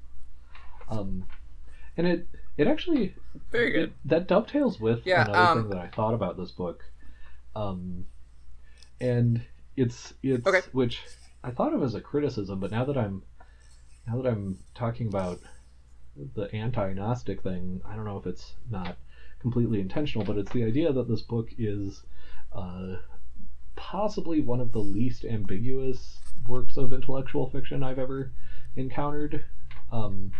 [0.89, 1.25] um,
[1.97, 3.15] and it it actually
[3.51, 3.93] Very good.
[4.05, 6.83] that dovetails with Yeah, another um, thing that I thought about this book,
[7.55, 8.05] um,
[8.99, 9.41] and
[9.77, 10.61] it's it's Okay.
[10.73, 11.01] which
[11.43, 13.23] I thought of as a criticism, but now that I'm
[14.07, 15.39] now that I'm talking about
[16.35, 18.97] the anti-Gnostic thing, I don't know if it's not
[19.39, 22.03] completely intentional, but it's the idea that this book is
[22.51, 22.97] uh,
[23.81, 28.31] possibly one of the least ambiguous works of intellectual fiction I've ever
[28.75, 29.43] encountered.
[29.91, 30.31] Um,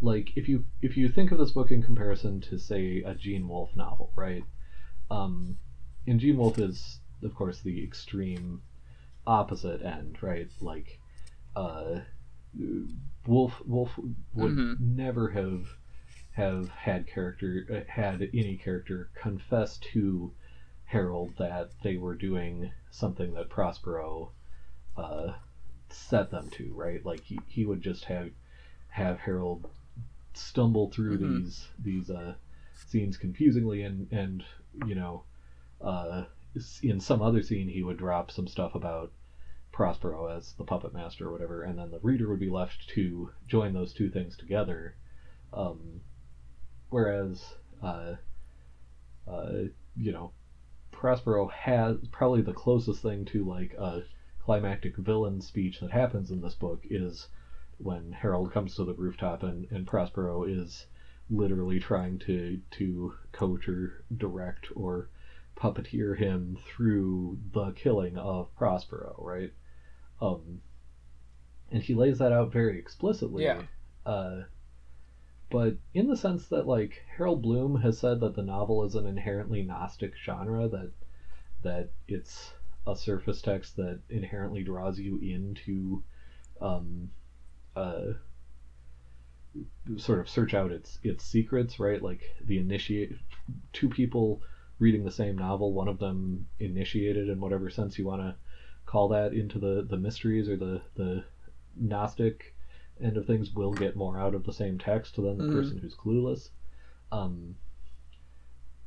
[0.00, 3.46] like if you if you think of this book in comparison to say a Gene
[3.46, 4.42] Wolfe novel, right?
[5.08, 5.56] Um,
[6.08, 8.60] and Gene Wolfe is of course the extreme
[9.24, 10.50] opposite end, right?
[10.60, 10.98] Like
[11.54, 12.00] uh,
[13.24, 13.96] Wolfe Wolfe
[14.34, 14.80] would Mhm.
[14.80, 15.68] never have
[16.32, 20.32] have had character uh, had any character confess to
[20.88, 24.32] Harold that they were doing something that Prospero
[24.96, 25.34] uh,
[25.90, 27.04] set them to, right?
[27.04, 28.30] Like he, he would just have
[28.88, 29.68] have Harold
[30.32, 31.20] stumble through Mhm.
[31.20, 32.34] these these uh,
[32.86, 34.44] scenes confusingly, and and
[34.86, 35.24] you know,
[35.82, 36.24] uh,
[36.82, 39.12] in some other scene he would drop some stuff about
[39.72, 43.30] Prospero as the puppet master or whatever, and then the reader would be left to
[43.46, 44.94] join those two things together.
[45.52, 46.00] Um,
[46.88, 48.14] whereas, uh,
[49.26, 49.52] uh,
[49.96, 50.32] you know,
[50.98, 54.02] Prospero has probably the closest thing to like a
[54.40, 57.28] climactic villain speech that happens in this book is
[57.78, 60.86] when Harold comes to the rooftop and, and Prospero is
[61.30, 65.08] literally trying to to coach or direct or
[65.56, 69.52] puppeteer him through the killing of Prospero, right?
[70.20, 70.62] Um,
[71.70, 73.44] and he lays that out very explicitly.
[73.44, 73.62] Yeah.
[74.04, 74.42] Uh,
[75.50, 79.06] but in the sense that like Harold Bloom has said that the novel is an
[79.06, 80.90] inherently gnostic genre that
[81.62, 82.52] that it's
[82.86, 86.02] a surface text that inherently draws you into
[86.60, 87.10] um,
[87.76, 88.12] uh,
[89.96, 92.02] sort of search out its its secrets, right?
[92.02, 93.16] Like the initiate
[93.72, 94.42] two people
[94.78, 98.34] reading the same novel, one of them initiated in whatever sense you want to
[98.86, 101.24] call that into the the mysteries or the the
[101.76, 102.54] gnostic
[103.00, 105.52] end of things will get more out of the same text than the Mhm.
[105.52, 106.50] person who's clueless.
[107.12, 107.56] Um,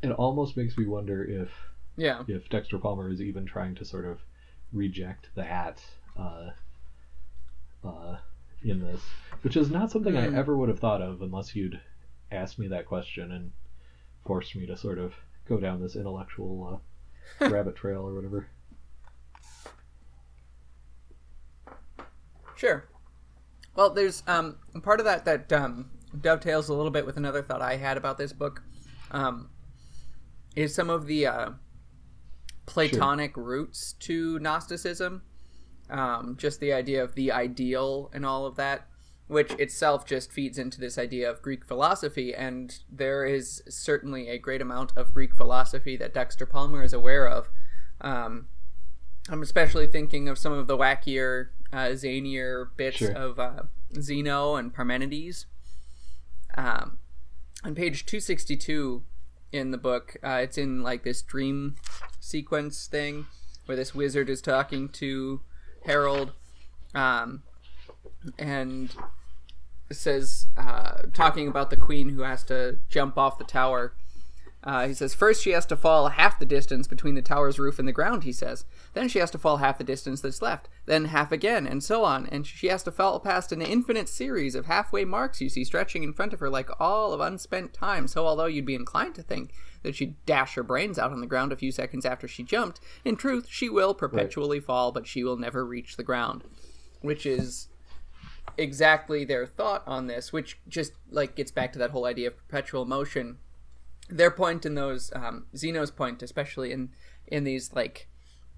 [0.03, 1.51] it almost makes me wonder if
[1.97, 2.24] Yeah.
[2.28, 4.20] if Dexter Palmer is even trying to sort of
[4.74, 5.84] reject that
[6.18, 6.51] uh,
[7.84, 8.18] uh,
[8.64, 9.01] in this,
[9.41, 10.20] which is not something Hmm.
[10.20, 11.80] I ever would have thought of unless you'd
[12.32, 13.51] asked me that question and
[14.26, 15.14] forced me to sort of
[15.45, 16.82] go down this intellectual
[17.41, 18.47] uh, rabbit trail or whatever.
[22.55, 22.86] Sure.
[23.76, 27.62] Well, there's um part of that that um, dovetails a little bit with another thought
[27.62, 28.64] I had about this book.
[29.12, 29.50] Um,
[30.56, 31.50] is some of the uh,
[32.66, 35.22] Platonic roots to Gnosticism.
[35.90, 38.88] Um, just the idea of the ideal and all of that,
[39.28, 42.34] which itself just feeds into this idea of Greek philosophy.
[42.34, 47.28] And there is certainly a great amount of Greek philosophy that Dexter Palmer is aware
[47.28, 47.50] of.
[48.00, 48.48] Um,
[49.30, 53.12] I'm especially thinking of some of the wackier, uh, zanier bits Sure.
[53.12, 53.64] of uh,
[54.00, 55.46] Zeno and Parmenides.
[56.58, 56.98] Um,
[57.64, 59.04] on page 262
[59.52, 61.76] in the book, uh, it's in like this dream
[62.20, 63.26] sequence thing
[63.66, 65.42] where this wizard is talking to
[65.86, 66.34] Harold,
[66.94, 67.44] um,
[68.38, 68.94] and
[69.92, 73.94] says, uh, talking about the queen who has to jump off the tower.
[74.64, 77.80] Uh, he says, first she has to fall half the distance between the tower's roof
[77.80, 78.64] and the ground, he says.
[78.94, 80.68] Then she has to fall half the distance that's left.
[80.86, 82.28] Then half again, and so on.
[82.28, 86.04] And she has to fall past an infinite series of halfway marks you see stretching
[86.04, 88.08] in front of her like all of unspent time.
[88.08, 91.28] So, although you'd be inclined to think that she'd dash her brains out on the
[91.28, 95.24] ground a few seconds after she jumped, in truth, she will perpetually fall, but she
[95.24, 96.44] will never reach the ground.
[97.02, 97.70] Which is
[98.58, 102.38] exactly their thought on this, which just like gets back to that whole idea of
[102.38, 103.38] perpetual motion.
[104.10, 106.89] Their point in those um, Zeno's point, especially in
[107.28, 108.10] in these like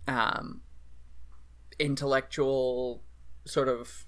[0.07, 0.61] um,
[1.79, 3.03] intellectual
[3.45, 4.05] sort of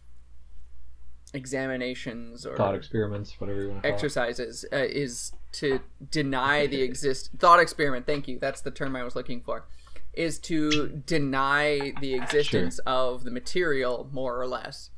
[1.33, 6.81] examinations or Thought experiments, whatever you want to call exercises, uh, is to deny the
[6.81, 8.05] exist thought experiment.
[8.05, 8.39] Thank you.
[8.39, 9.65] That's the term I was looking for.
[10.13, 14.89] Is to deny the existence of the material, more or less,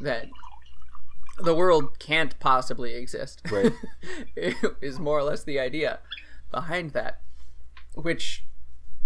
[0.00, 0.26] that
[1.38, 3.42] the world can't possibly exist.
[3.50, 3.72] Right.
[4.80, 6.00] is more or less the idea
[6.50, 7.20] behind that,
[7.94, 8.44] which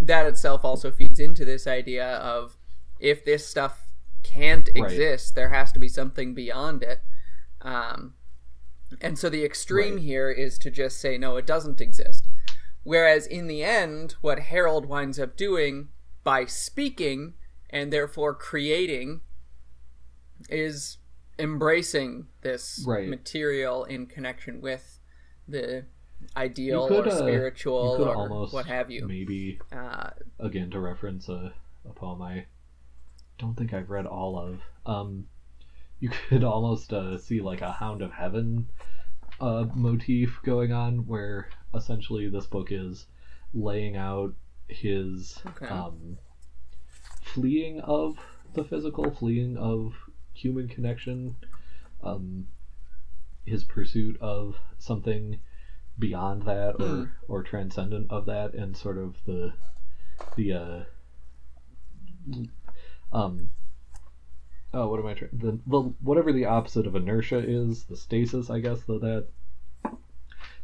[0.07, 2.57] that itself also feeds into this idea of
[3.01, 3.89] if this stuff
[4.23, 4.91] can't Right.
[4.93, 7.03] exist, there has to be something beyond it.
[7.63, 8.15] Um,
[9.01, 10.03] and so the extreme Right.
[10.03, 12.27] here is to just say, no, it doesn't exist.
[12.83, 15.89] Whereas in the end, what Harold winds up doing
[16.23, 17.35] by speaking
[17.71, 19.23] and therefore creating
[20.49, 20.99] is
[21.39, 23.09] embracing this Right.
[23.09, 25.01] material in connection with
[25.49, 25.87] the
[26.37, 29.07] ideal could, or uh, spiritual could or almost what have you.
[29.07, 31.53] Maybe Uh, again to reference a,
[31.89, 32.47] a poem I
[33.39, 34.61] don't think I've read all of.
[34.87, 35.27] Um,
[36.01, 38.69] you could almost uh, see like a Hound of Heaven
[39.41, 43.07] uh, motif going on where essentially this book is
[43.53, 44.35] laying out
[44.69, 45.67] his Okay.
[45.67, 46.17] um,
[47.23, 48.17] fleeing of
[48.55, 49.93] the physical, fleeing of
[50.33, 51.37] human connection,
[52.03, 52.47] um,
[53.45, 55.41] his pursuit of something
[55.99, 57.05] beyond that or Hmm.
[57.29, 59.53] or transcendent of that, and sort of the
[60.37, 60.85] the uh,
[63.13, 63.51] um
[64.73, 68.51] oh what am I trying the, the whatever the opposite of inertia is the stasis
[68.51, 69.27] I guess that that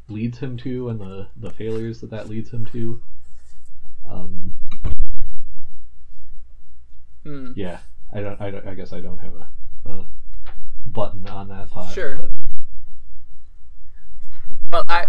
[0.08, 3.02] leads him to and the the failures that that leads him to
[4.08, 4.54] um
[7.24, 7.52] Hmm.
[7.54, 7.78] yeah
[8.12, 10.06] I don't I, don't, I guess I don't have a, a
[10.86, 12.16] button on that thought Sure.
[12.16, 12.30] but
[14.72, 15.06] Well, I,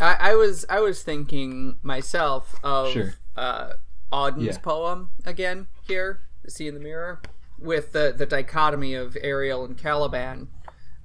[0.00, 3.14] I, I was I was thinking myself of Sure.
[3.36, 3.74] uh,
[4.12, 4.58] Auden's Yeah.
[4.58, 7.20] poem again here, "The Sea in the Mirror,"
[7.58, 10.48] with the the dichotomy of Ariel and Caliban,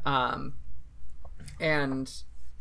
[0.06, 0.54] um,
[1.60, 2.12] and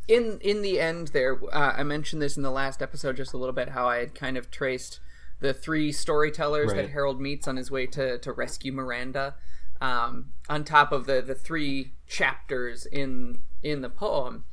[0.07, 3.37] in in the end there, uh, I mentioned this in the last episode just a
[3.37, 4.99] little bit how I had kind of traced
[5.39, 9.35] the three storytellers that Harold meets on his way to to rescue Miranda,
[9.81, 14.45] um, on top of the the three chapters in in the poem.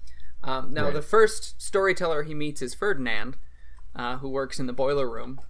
[0.44, 0.94] Um, now, Right.
[0.94, 3.36] the first storyteller he meets is Ferdinand,
[3.96, 5.40] uh, who works in the boiler room.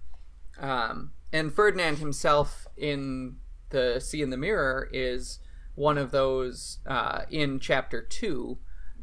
[0.57, 3.37] Um, and Ferdinand himself in
[3.71, 5.39] the Sea in the Mirror is
[5.75, 8.57] one of those uh, in chapter two.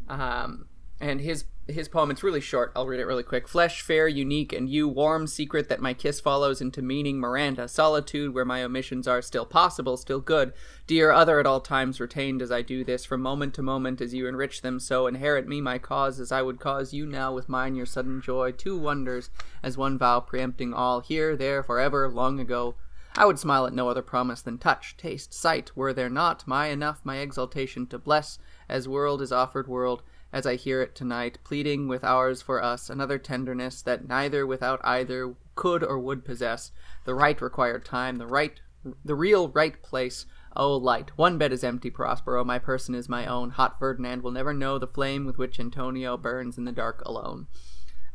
[0.09, 0.67] Um,
[1.01, 2.73] and his his poem, it's really short.
[2.77, 3.49] I'll read it really quick.
[3.49, 7.69] Flesh fair, unique, and you, warm secret that my kiss follows into meaning, Miranda.
[7.69, 10.53] Solitude where my omissions are still possible, still good.
[10.87, 14.15] Dear other at all times retained as I do this, from moment to moment as
[14.15, 17.49] you enrich them, so inherit me my cause as I would cause you now with
[17.49, 18.53] mine your sudden joy.
[18.53, 19.31] Two wonders,
[19.63, 22.75] as one vow preempting all, here, there, forever, long ago.
[23.15, 26.69] I would smile at no other promise than touch, taste, sight, were there not my
[26.69, 28.39] enough, my exaltation to bless,
[28.71, 30.03] as world is offered world,
[30.33, 34.81] as I hear it tonight, pleading with ours for us, another tenderness that neither without
[34.83, 36.73] either could or would possess,
[37.05, 38.61] the right required time, the right,
[39.05, 40.25] the real right place.
[40.55, 42.45] Oh, light, one bed is empty, Prospero.
[42.45, 43.51] My person is my own.
[43.51, 47.47] Hot Ferdinand will never know the flame with which Antonio burns in the dark alone.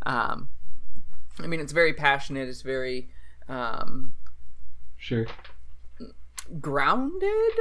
[0.05, 0.49] Um,
[1.39, 2.47] I mean, it's very passionate.
[2.47, 3.09] It's very
[3.47, 4.13] um,
[4.97, 5.27] sure
[6.61, 7.53] grounded,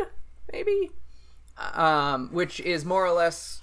[0.52, 0.90] maybe,
[1.58, 3.62] um, which is more or less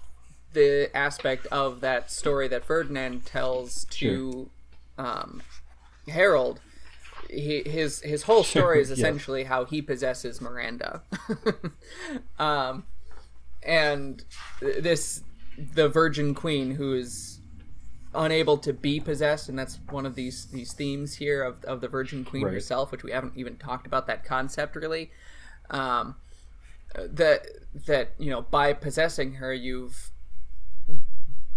[0.54, 4.50] the aspect of that story that Ferdinand tells to
[4.98, 5.42] um,
[6.08, 6.62] Harold.
[7.30, 9.00] He, his his whole story is Yes.
[9.00, 11.02] essentially how he possesses Miranda,
[12.40, 12.84] um,
[13.64, 14.24] and
[14.62, 15.24] this
[15.58, 17.40] the Virgin Queen who is
[18.14, 21.88] unable to be possessed, and that's one of these these themes here of, of the
[21.88, 22.54] Virgin Queen Right.
[22.54, 25.10] herself, which we haven't even talked about that concept really.
[25.70, 26.16] Um,
[26.96, 27.48] that
[27.88, 30.12] that you know by possessing her, you've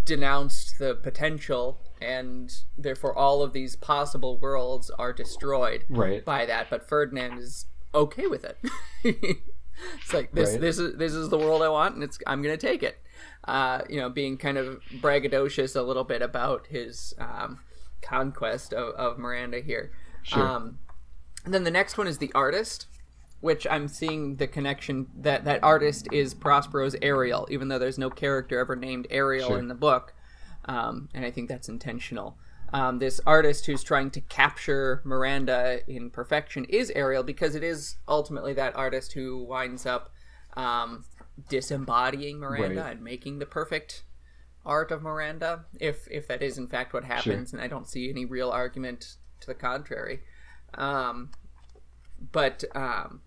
[0.06, 6.68] denounced the potential, and therefore all of these possible worlds are destroyed right by that.
[6.70, 8.58] But Ferdinand is okay with it.
[9.04, 10.60] it's like this Right.
[10.60, 12.98] this is this is the world I want, and it's I'm gonna take it.
[13.44, 17.60] Uh, you know, being kind of braggadocious a little bit about his um,
[18.02, 19.92] conquest of, of Miranda here.
[20.22, 20.46] Sure.
[20.46, 20.78] Um,
[21.44, 22.86] and then the next one is the artist,
[23.46, 28.10] which I'm seeing the connection that that artist is Prospero's Ariel, even though there's no
[28.10, 29.58] character ever named Ariel Sure.
[29.60, 30.14] in the book,
[30.64, 32.36] um, and I think that's intentional.
[32.72, 37.96] Um, this artist who's trying to capture Miranda in perfection is Ariel because it is
[38.08, 40.10] ultimately that artist who winds up
[40.56, 41.04] um,
[41.48, 42.92] disembodying Miranda Right.
[42.96, 44.02] and making the perfect
[44.64, 48.10] art of Miranda, if if that is in fact what happens, and I don't see
[48.10, 50.22] any real argument to the contrary.
[50.74, 51.30] Um,
[52.32, 53.20] but um,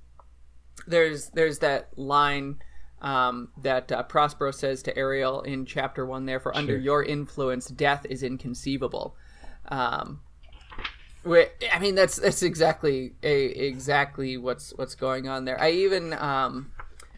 [0.87, 2.59] there's there's that line
[3.01, 6.25] um, that uh, Prospero says to Ariel in chapter one.
[6.25, 9.15] There, for under your influence, death is inconceivable.
[9.69, 10.21] Um,
[11.23, 15.59] whi- I mean, that's that's exactly a, exactly what's what's going on there.
[15.61, 16.71] I even um,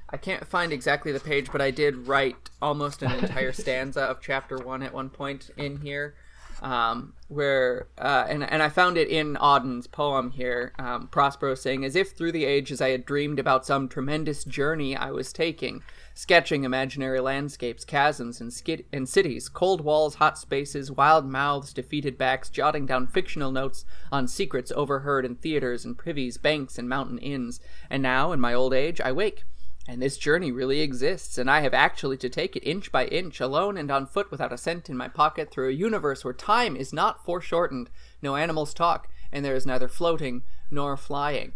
[0.09, 4.21] I can't find exactly the page, but I did write almost an entire stanza of
[4.21, 6.15] chapter one at one point in here,
[6.61, 10.73] um, where uh, and and I found it in Auden's poem here.
[10.77, 14.95] Um, Prospero saying, "As if through the ages I had dreamed about some tremendous journey
[14.95, 15.83] I was taking."
[16.13, 22.17] Sketching imaginary landscapes, chasms, and, skid- and cities, cold walls, hot spaces, wild mouths, defeated
[22.17, 27.17] backs, jotting down fictional notes on secrets overheard in theaters and privies, banks, and mountain
[27.17, 27.61] inns.
[27.89, 29.45] And now, in my old age, I wake,
[29.91, 33.41] and this journey really exists, and I have actually to take it inch by inch,
[33.41, 36.77] alone and on foot without a cent in my pocket, through a universe where time
[36.77, 37.89] is not foreshortened,
[38.21, 41.51] no animals talk, and there is neither floating nor flying.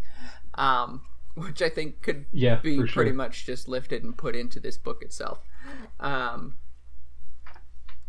[0.56, 1.04] Um,
[1.36, 2.88] which I think could Yeah, be sure.
[2.88, 5.40] pretty much just lifted and put into this book itself.
[6.02, 6.58] Um,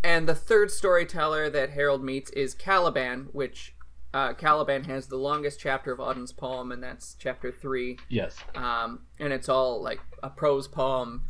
[0.02, 3.75] and the third storyteller that Harold meets is Caliban, which
[4.16, 7.98] uh, Caliban has the longest chapter of Auden's poem, and that's chapter three.
[8.08, 8.36] Yes.
[8.54, 11.24] Um, and it's all like a prose poem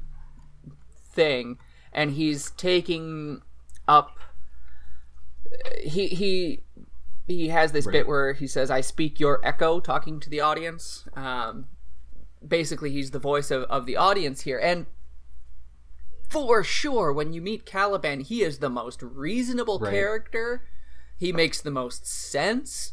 [1.12, 1.58] thing,
[1.92, 3.42] and he's taking
[3.88, 4.16] up.
[5.82, 6.62] He he
[7.26, 7.92] he has this Right.
[7.92, 11.08] bit where he says, "I speak your echo," talking to the audience.
[11.14, 11.66] Um,
[12.46, 14.86] basically, he's the voice of, of the audience here, and
[16.28, 19.92] for sure, when you meet Caliban, he is the most reasonable Right.
[19.92, 20.62] character.
[21.18, 22.92] He makes the most sense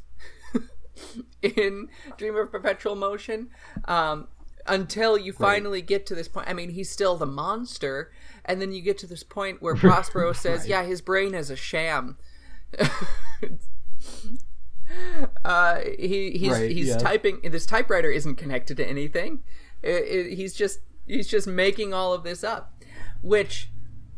[1.41, 3.49] in Dream of Perpetual Motion.
[3.86, 4.28] Um,
[4.65, 6.47] until you finally get to this point.
[6.47, 8.13] I mean, he's still the monster,
[8.45, 10.69] and then you get to this point where Prospero says, Right.
[10.69, 12.17] "Yeah, his brain is a sham."
[15.43, 16.97] uh, he he's Right, he's yeah.
[16.97, 17.39] typing.
[17.43, 19.43] This typewriter isn't connected to anything.
[19.84, 22.74] I- I- he's just he's just making all of this up,
[23.21, 23.69] which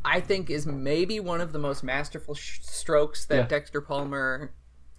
[0.06, 3.47] I think is maybe one of the most masterful sh- strokes that Yeah.
[3.47, 4.53] Dexter Palmer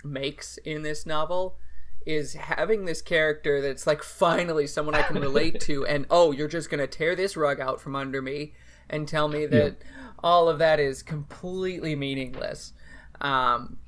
[0.05, 1.59] makes in this novel
[2.05, 6.49] is having this character that's like finally someone I can relate to and oh you're
[6.49, 8.55] just going to tear this rug out from under me
[8.91, 9.77] and tell me that
[10.23, 12.73] all of that is completely meaningless.
[13.21, 13.79] Um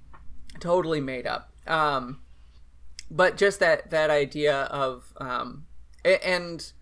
[0.61, 1.53] totally made up.
[1.67, 2.21] Um
[3.11, 5.67] but just that that idea of um
[6.05, 6.73] and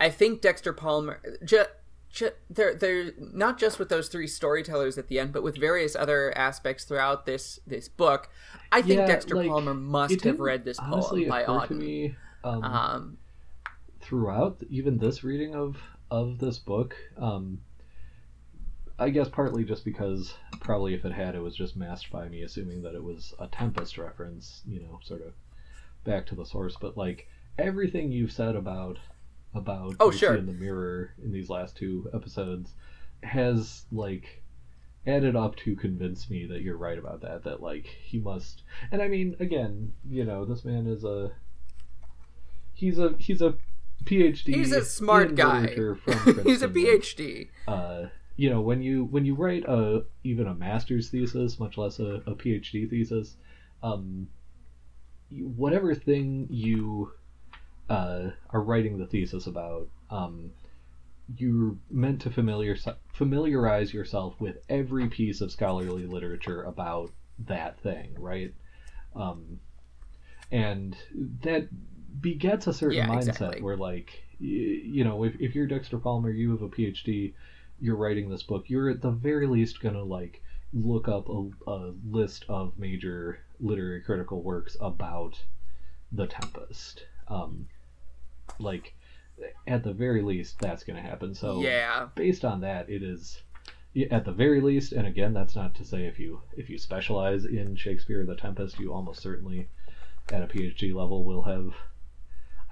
[0.00, 1.70] I think Dexter Palmer just
[2.12, 5.96] Ju- they're they're not just with those three storytellers at the end, but with various
[5.96, 8.28] other aspects throughout this this book.
[8.70, 11.70] I think Yeah, Dexter like, Palmer must have read this poem by Auden.
[11.78, 13.18] me um, Um,
[14.00, 15.78] throughout even this reading of
[16.10, 16.94] of this book.
[17.16, 17.62] Um,
[18.98, 22.42] I guess partly just because probably if it had, it was just masked by me
[22.42, 24.62] assuming that it was a Tempest reference.
[24.66, 25.32] You know, sort of
[26.04, 26.76] back to the source.
[26.78, 27.26] But like
[27.58, 28.98] everything you've said about
[29.54, 30.34] about Oh, sure.
[30.34, 32.74] in the mirror in these last two episodes
[33.22, 34.42] has like
[35.06, 39.02] added up to convince me that you're right about that that like he must and
[39.02, 41.32] i mean again you know this man is a
[42.72, 43.54] he's a he's a
[44.04, 45.66] phd he's a smart guy.
[46.44, 47.48] he's a PhD.
[47.68, 48.04] uh
[48.36, 52.22] you know when you when you write a even a master's thesis much less a,
[52.26, 53.36] a phd thesis
[53.82, 54.26] um
[55.30, 57.12] whatever thing you
[57.88, 60.50] uh, are writing the thesis about um,
[61.36, 62.76] you're meant to familiar
[63.12, 68.54] familiarize yourself with every piece of scholarly literature about that thing right
[69.14, 69.60] um,
[70.50, 70.96] and
[71.42, 71.68] that
[72.20, 73.62] begets a certain Yeah, mindset exactly.
[73.62, 77.34] where like y- you know if, if you're dexter palmer you have a phd
[77.80, 81.94] you're writing this book you're at the very least gonna like look up a, a
[82.08, 85.42] list of major literary critical works about
[86.12, 87.66] the tempest um
[88.58, 88.94] like
[89.66, 91.34] at the very least that's gonna happen.
[91.34, 93.42] So yeah, based on that it is
[94.10, 97.44] at the very least and again that's not to say if you if you specialize
[97.44, 99.68] in shakespeare the tempest you almost certainly
[100.32, 101.74] at a phd level will have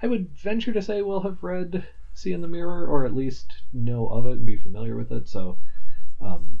[0.01, 3.53] i would venture to say will have read sea in the mirror or at least
[3.73, 5.27] know of it and be familiar with it.
[5.27, 5.57] So
[6.19, 6.59] um,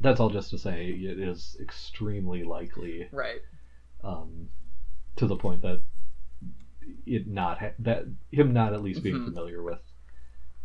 [0.00, 3.40] that's all just to say it is extremely likely right.
[4.04, 4.48] um,
[5.16, 5.80] to the point that
[7.06, 9.24] it not ha- that him not at least being Mhm.
[9.26, 9.80] familiar with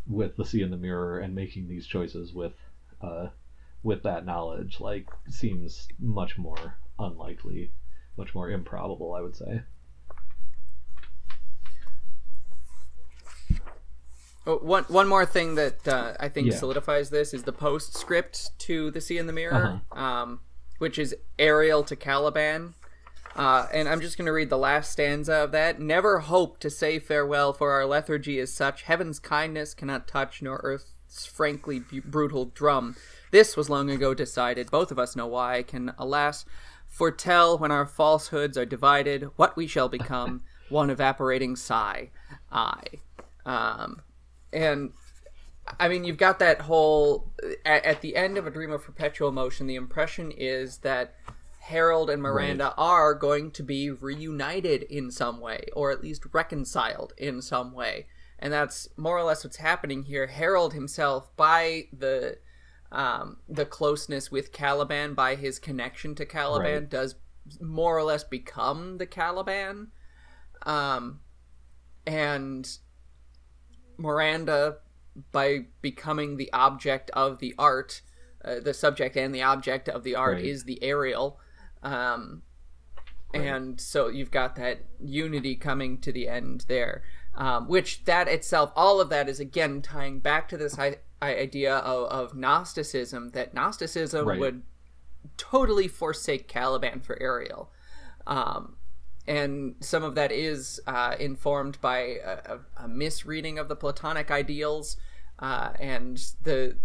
[0.07, 2.53] with the sea in the mirror and making these choices with
[3.01, 3.28] uh,
[3.84, 7.72] with that knowledge like seems much more unlikely,
[8.17, 9.63] much more improbable, I would say.
[14.47, 16.55] Oh, one one more thing that uh, I think Yeah.
[16.57, 20.39] solidifies this is the postscript to the Sea in the Mirror, um,
[20.80, 22.74] which is Ariel to Caliban.
[23.36, 25.80] Uh, and I'm just going to read the last stanza of that.
[25.80, 28.84] Never hope to say farewell, for our lethargy is such.
[28.84, 32.96] Heaven's kindness cannot touch, nor earth's frankly bu- brutal drum.
[33.32, 34.70] This was long ago decided.
[34.70, 35.64] Both of us know why.
[35.64, 36.46] Can, alas,
[36.88, 40.44] foretell when our falsehoods are divided what we shall become.
[40.72, 42.10] one evaporating sigh.
[42.52, 42.82] I.
[43.46, 44.02] Um,
[44.52, 44.92] and
[45.80, 47.32] I mean, you've got that whole
[47.66, 49.68] at, at the end of a dream of perpetual motion.
[49.68, 51.16] The impression is that
[51.66, 57.14] Harold and Miranda are going to be reunited in some way, or at least reconciled
[57.18, 58.07] in some way,
[58.39, 60.26] and that's more or less what's happening here.
[60.28, 62.39] Harold himself, by the
[62.91, 66.89] um, the closeness with Caliban, by his connection to Caliban, Right.
[66.89, 67.16] does
[67.62, 69.91] more or less become the Caliban.
[70.66, 71.22] Um,
[72.05, 72.68] and
[73.97, 74.78] Miranda,
[75.32, 78.01] by becoming the object of the art,
[78.43, 80.45] uh, the subject and the object of the art Right.
[80.45, 81.39] is the Ariel.
[81.84, 82.44] Um.
[83.34, 87.04] And so you've got that unity coming to the end there,
[87.36, 91.78] um, which that itself, all of that is again tying back to this I- idea
[91.78, 94.40] of, of Gnosticism that Gnosticism Right.
[94.40, 94.64] would
[95.38, 97.72] totally forsake Caliban for Ariel.
[98.28, 98.76] Um,
[99.28, 104.98] and some of that is uh, informed by a, a, misreading of the Platonic ideals
[105.40, 106.76] uh, and the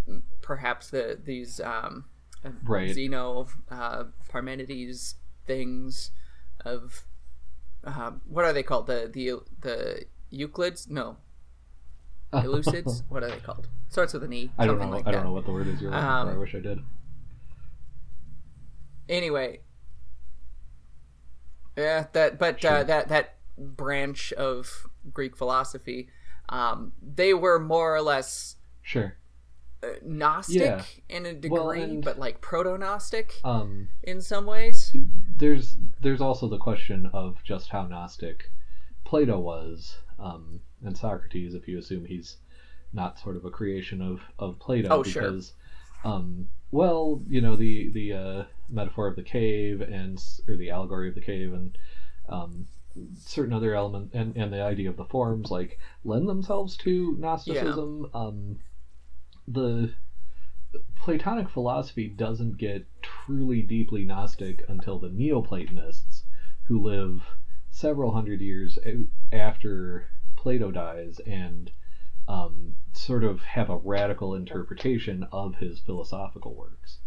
[0.43, 2.05] perhaps the these um,
[2.63, 2.93] Right.
[2.93, 4.05] Zeno uh,
[4.41, 5.15] Parmenides
[5.47, 6.11] things
[6.65, 7.05] of
[7.85, 8.87] uh, what are they called?
[8.87, 10.89] The the the Euclids?
[10.91, 11.17] No.
[12.33, 13.69] Elucids what are they called?
[13.89, 14.89] Starts with an E I don't know.
[14.91, 15.17] like I that.
[15.19, 15.81] don't know what the word is.
[15.81, 16.35] You're looking Um, for.
[16.35, 16.81] I wish I did.
[19.09, 19.61] anyway.
[21.77, 26.09] Yeah that but uh, that that branch of greek philosophy
[26.49, 29.17] um, they were more or less Sure.
[30.05, 30.83] Gnostic Yeah.
[31.09, 34.95] in a degree Well, and- but like proto-gnostic Um, in some ways
[35.39, 38.51] there's there's also the question of just how Gnostic
[39.05, 42.37] Plato was, um, and Socrates, if you assume he's
[42.93, 45.23] not sort of a creation of, of Plato, Oh, sure.
[45.23, 45.53] because,
[46.05, 51.09] um, well, you know, the the uh, metaphor of the cave and or the allegory
[51.09, 51.77] of the cave and
[52.29, 52.67] um,
[53.19, 58.09] certain other element and, and the idea of the forms like lend themselves to Gnosticism.
[58.15, 58.59] Um,
[59.47, 59.93] the
[60.97, 66.25] Platonic philosophy doesn't get truly deeply Gnostic until the Neoplatonists,
[66.65, 67.23] who live
[67.71, 68.79] several hundred years
[69.33, 71.71] after Plato dies and
[72.29, 76.99] um, sort of have a radical interpretation of his philosophical works.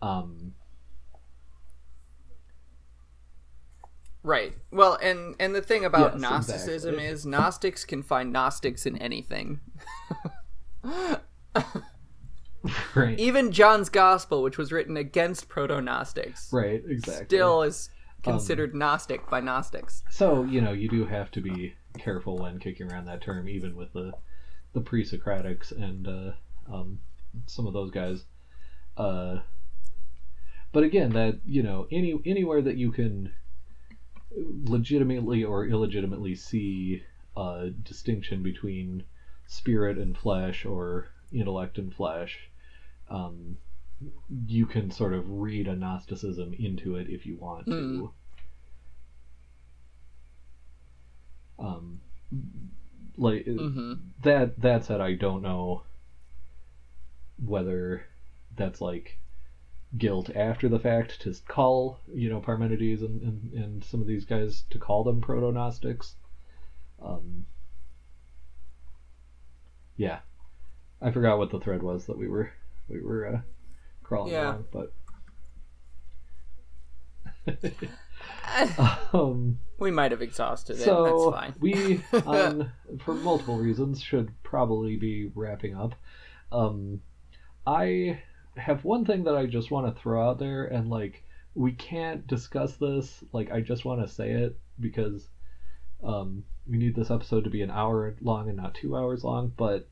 [0.00, 0.54] Um,
[4.24, 4.56] Right.
[4.70, 7.12] Well, and and the thing about Yes, Gnosticism exactly.
[7.12, 9.58] is Gnostics can find Gnostics in anything.
[12.94, 13.18] right.
[13.18, 17.26] Even John's Gospel, which was written against proto-Gnostics, Right, exactly.
[17.26, 17.88] still is
[18.24, 20.02] Um, considered Gnostic by Gnostics.
[20.10, 23.74] So you know you do have to be careful when kicking around that term, even
[23.76, 24.12] with the
[24.72, 26.32] the pre-Socratics and uh,
[26.72, 27.00] um,
[27.46, 28.24] some of those guys.
[28.96, 29.40] Uh,
[30.72, 33.32] but again, that you know any anywhere that you can
[34.34, 37.02] legitimately or illegitimately see
[37.36, 39.04] a distinction between
[39.46, 42.50] spirit and flesh or intellect and flesh,
[43.08, 43.56] um,
[44.46, 48.12] you can sort of read a Gnosticism into it if you want to.
[51.58, 52.00] Um,
[53.16, 54.60] like hmm that.
[54.60, 55.82] That said, I don't know
[57.44, 58.06] whether
[58.56, 59.18] that's like
[59.96, 64.24] guilt after the fact to call you know Parmenides and, and, and some of these
[64.24, 66.16] guys to call them proto Gnostics.
[67.00, 67.46] Um,
[69.96, 70.20] yeah,
[71.02, 72.52] I forgot what the thread was that we were
[72.88, 73.40] we were uh,
[74.02, 74.44] crawling Yeah.
[74.52, 74.92] along, but.
[79.12, 80.80] um, We might have exhausted it.
[80.84, 81.54] so That's fine.
[81.60, 85.94] we, um, for multiple reasons, should probably be wrapping up.
[86.50, 87.00] Um,
[87.66, 88.20] I
[88.56, 91.24] have one thing that I just want to throw out there, and like
[91.54, 93.24] we can't discuss this.
[93.32, 95.28] Like I just want to say it because
[96.04, 99.52] um, we need this episode to be an hour long and not two hours long.
[99.56, 99.88] But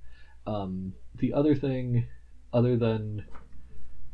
[0.46, 2.04] um, the other thing,
[2.52, 3.24] other than,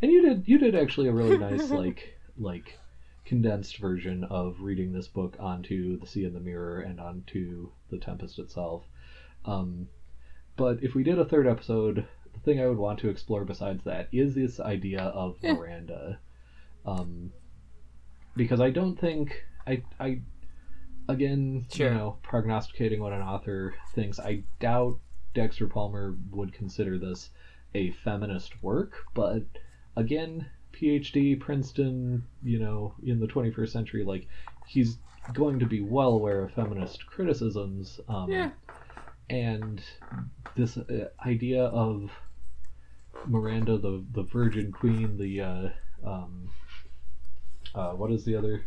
[0.02, 2.78] and you did you did actually a really nice like like
[3.24, 7.98] condensed version of reading this book onto the sea in the mirror and onto the
[7.98, 8.82] tempest itself
[9.44, 9.88] um,
[10.56, 13.82] but if we did a third episode the thing i would want to explore besides
[13.82, 15.54] that is this idea of Yeah.
[15.54, 16.18] miranda
[16.84, 17.32] um,
[18.36, 20.20] because i don't think i i
[21.08, 21.88] again Sure.
[21.88, 24.98] you know prognosticating what an author thinks i doubt
[25.36, 27.28] dexter palmer would consider this
[27.74, 29.42] a feminist work but
[29.94, 34.26] again phd princeton you know in the 21st century like
[34.66, 34.96] he's
[35.34, 38.50] going to be well aware of feminist criticisms um, Yeah.
[39.28, 39.82] and
[40.54, 42.10] this uh, idea of
[43.26, 45.68] miranda the the virgin queen the uh,
[46.02, 46.48] um,
[47.74, 48.64] uh, what is the other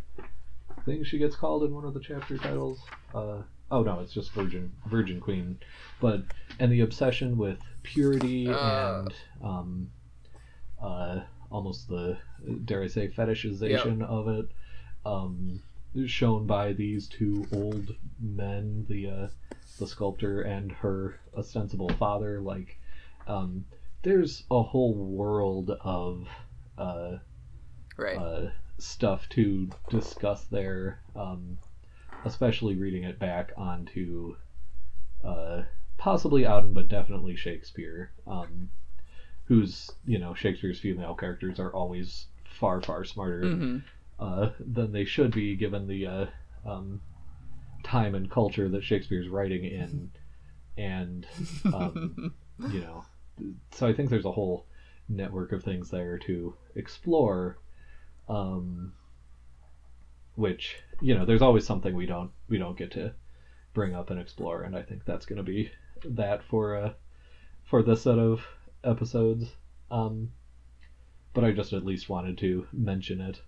[0.85, 2.79] thing she gets called in one of the chapter titles
[3.15, 3.41] uh,
[3.71, 5.57] oh no it's just virgin virgin queen
[5.99, 6.23] but
[6.59, 8.99] and the obsession with purity Uh.
[9.01, 9.13] and
[9.43, 9.89] um,
[10.81, 11.19] uh,
[11.51, 12.17] almost the
[12.65, 14.49] dare I say fetishization of it,
[15.05, 15.61] um,
[16.05, 19.27] shown by these two old men, the uh,
[19.77, 22.39] the sculptor and her ostensible father.
[22.39, 22.77] Like,
[23.27, 23.65] um,
[24.03, 26.27] there's a whole world of
[26.77, 27.17] uh,
[27.97, 28.17] Right.
[28.17, 31.57] uh, stuff to discuss there, um,
[32.25, 34.35] especially reading it back onto
[35.23, 35.63] uh,
[35.97, 38.69] possibly Auden, but definitely Shakespeare, um,
[39.45, 43.77] whose you know Shakespeare's female characters are always far far smarter hmm
[44.19, 46.25] uh, than they should be given the uh,
[46.65, 47.01] um,
[47.83, 50.11] time and culture that Shakespeare's writing in,
[50.77, 51.25] and
[51.73, 52.33] um,
[52.71, 53.05] you know
[53.71, 54.65] so I think there's a whole
[55.07, 57.57] network of things there to explore.
[58.27, 58.93] Um,
[60.39, 63.11] which you know, there's always something we don't we don't get to
[63.73, 65.69] bring up and explore, and I think that's going to be
[66.05, 66.89] that for uh
[67.63, 68.41] for this set of
[68.83, 69.55] episodes.
[69.91, 70.29] Um,
[71.33, 73.41] but I just at least wanted to mention it.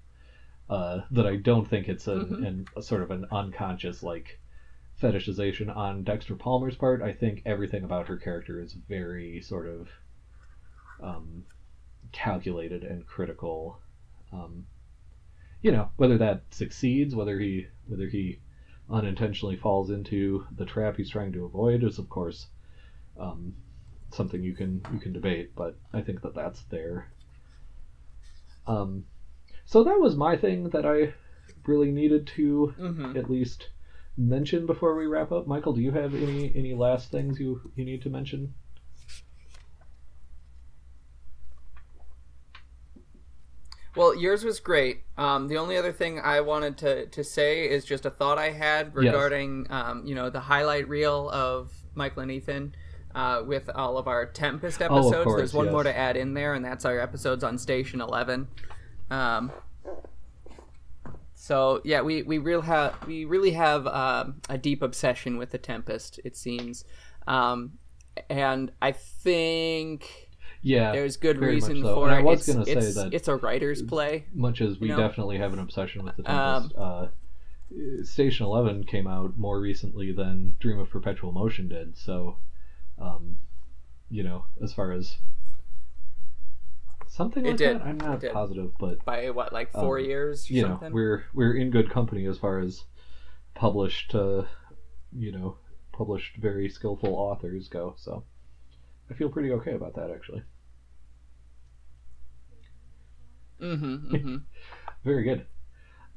[0.70, 2.48] Uh, that I don't think it's a, Mhm.
[2.48, 4.40] an, a sort of an unconscious like
[5.02, 7.02] fetishization on Dexter Palmer's part.
[7.02, 9.90] I think everything about her character is very sort of
[11.02, 11.44] um,
[12.14, 13.80] calculated and critical.
[14.32, 14.66] Um,
[15.62, 18.38] you know, whether that succeeds, whether he whether he
[18.90, 22.48] unintentionally falls into the trap he's trying to avoid is of course
[23.18, 23.54] um,
[24.12, 27.08] something you can you can debate, but I think that that's there.
[28.68, 29.06] Um,
[29.66, 31.14] so that was my thing that I
[31.66, 33.70] really needed to hmm at least
[34.18, 35.48] mention before we wrap up.
[35.48, 38.54] Michael, do you have any any last things you you need to mention?
[43.96, 45.04] Well, yours was great.
[45.18, 48.52] Um, the only other thing I wanted to, to say is just a thought I
[48.52, 52.74] had regarding, um, you know, the highlight reel of Michael and Ethan
[53.14, 55.24] uh, with all of our Tempest of episodes.
[55.26, 55.74] course, There's one yes.
[55.74, 58.48] more to add in there, and that's our episodes on Station Eleven.
[59.10, 59.52] Um,
[61.34, 65.58] so yeah, we we real have we really have um, a deep obsession with the
[65.58, 66.20] Tempest.
[66.24, 66.86] It seems,
[67.28, 67.74] um,
[68.30, 70.30] and I think
[70.64, 71.96] Yeah, there's good reason so.
[71.96, 72.24] for And I it.
[72.24, 74.26] was it's, gonna say that- it's a writer's play.
[74.34, 75.00] much as we you know?
[75.08, 77.08] definitely have an obsession with the Um, uh,
[78.04, 82.38] Station Eleven came out more recently than Dream of Perpetual Motion did, so
[83.00, 83.38] um,
[84.10, 85.18] you know, as far as
[87.08, 87.78] something It like did.
[87.80, 91.24] that, I'm not positive, but by what like four Um, years or you know, we're
[91.34, 92.84] we're in good company as far as
[93.56, 94.44] published, uh,
[95.12, 95.58] you know,
[95.92, 97.96] published very skillful authors go.
[97.98, 98.24] So
[99.10, 100.44] I feel pretty okay about that actually.
[103.62, 104.38] Mm-hmm, mm-hmm.
[105.04, 105.46] Very good.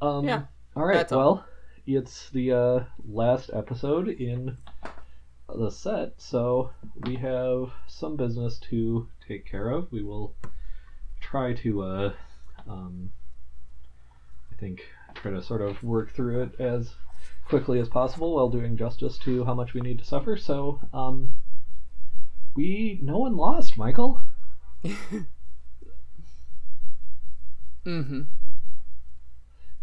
[0.00, 0.42] Um, Yeah,
[0.76, 1.10] All right.
[1.12, 1.18] all.
[1.18, 1.46] well,
[1.86, 4.56] it's the uh, last episode in
[5.48, 6.70] the set, so
[7.02, 9.90] we have some business to take care of.
[9.92, 10.34] We will
[11.20, 12.12] try to, uh,
[12.68, 13.10] um,
[14.52, 16.94] I think, try to sort of work through it as
[17.46, 20.36] quickly as possible while doing justice to how much we need to suffer.
[20.36, 21.30] So, um,
[22.54, 24.20] we no one lost, Michael.
[27.86, 28.22] mm-hmm.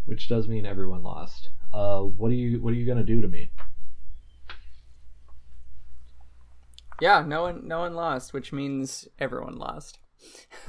[0.04, 1.48] which does mean everyone lost.
[1.72, 3.50] Uh, what are you What are you gonna do to me?
[7.00, 9.98] yeah no one no one lost which means everyone lost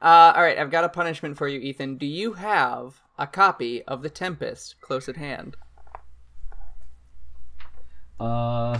[0.00, 3.82] uh, all right i've got a punishment for you ethan do you have a copy
[3.82, 5.56] of the tempest close at hand
[8.20, 8.78] Uh,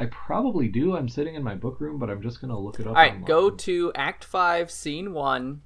[0.00, 0.96] I probably do.
[0.96, 2.88] I'm sitting in my book room, but I'm just gonna look it up.
[2.88, 3.24] all right online.
[3.24, 5.60] go to act 5 scene 1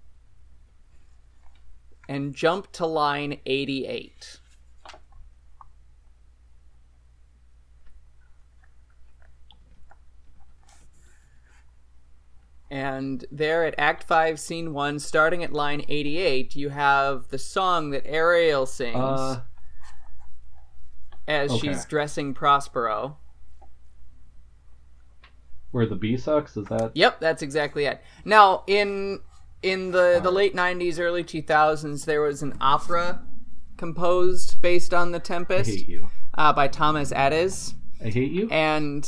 [2.09, 4.41] and jump to line 88
[12.71, 17.91] And there at Act 5, Scene 1, starting at line 88, you have the song
[17.91, 19.43] that Ariel sings Uh,
[21.29, 21.69] as okay.
[21.69, 23.19] she's dressing Prospero.
[25.75, 26.57] Where the bee sucks?
[26.57, 26.93] Is that?
[26.95, 28.01] Yep, that's exactly it.
[28.25, 29.19] Now, in
[29.63, 33.23] in the, the late 90s, early 2000s, there was an opera
[33.77, 36.11] composed based on The I Tempest hate you.
[36.39, 37.75] uh, by Thomas Adès.
[38.01, 38.49] I hate you.
[38.51, 39.05] And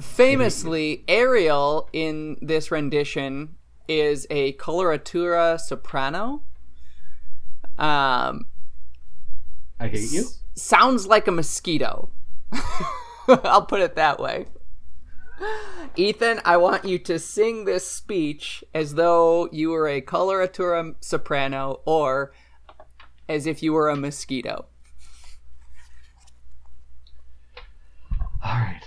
[0.00, 3.56] famously, Ariel in this rendition
[3.88, 6.42] is a coloratura soprano.
[7.78, 8.46] Um,
[9.80, 10.20] I hate you.
[10.20, 12.10] s- sounds like a mosquito.
[13.28, 14.46] I'll put it that way.
[15.96, 21.80] Ethan, I want you to sing this speech as though you were a coloratura soprano
[21.84, 22.32] or
[23.28, 24.66] as if you were a mosquito.
[28.44, 28.82] All right.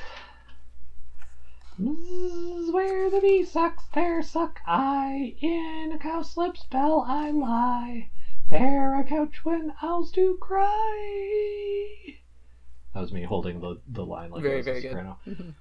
[1.82, 5.36] Bzzz, Where the bee sucks, there suck I.
[5.41, 8.10] In a cowslip's bell I lie.
[8.50, 12.16] There I couch when owls do cry.
[12.93, 14.91] That was me holding the, the line like Very, a very good.
[14.91, 15.18] soprano.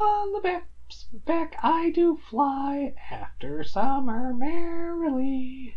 [0.00, 5.76] On the back's back I do fly after summer merrily.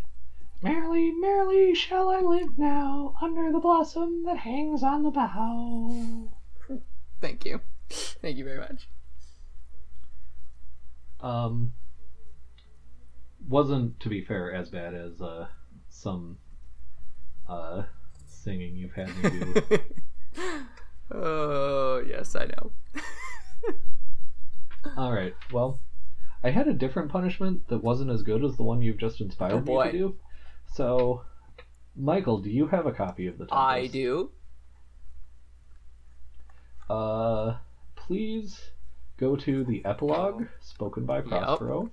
[0.62, 6.32] Merrily, merrily shall I live now under the blossom that hangs on the bough.
[7.20, 7.60] Thank you.
[7.90, 8.88] Thank you very much.
[11.20, 11.74] Um,
[13.48, 15.48] wasn't to be fair as bad as uh
[15.90, 16.38] some
[17.50, 17.84] uh
[18.26, 19.80] singing you've had me do
[21.12, 22.72] Oh yes, I know.
[24.98, 25.34] All right.
[25.52, 25.80] Well,
[26.44, 29.54] I had a different punishment that wasn't as good as the one you've just inspired
[29.54, 29.92] Oh, me boy.
[29.92, 30.16] to do.
[30.74, 31.24] So,
[31.96, 33.60] Michael, do you have a copy of the Tempest?
[33.60, 34.32] I do.
[36.90, 37.56] Uh,
[37.96, 38.62] please
[39.18, 41.26] go to the epilogue spoken by Yep.
[41.26, 41.90] Prospero.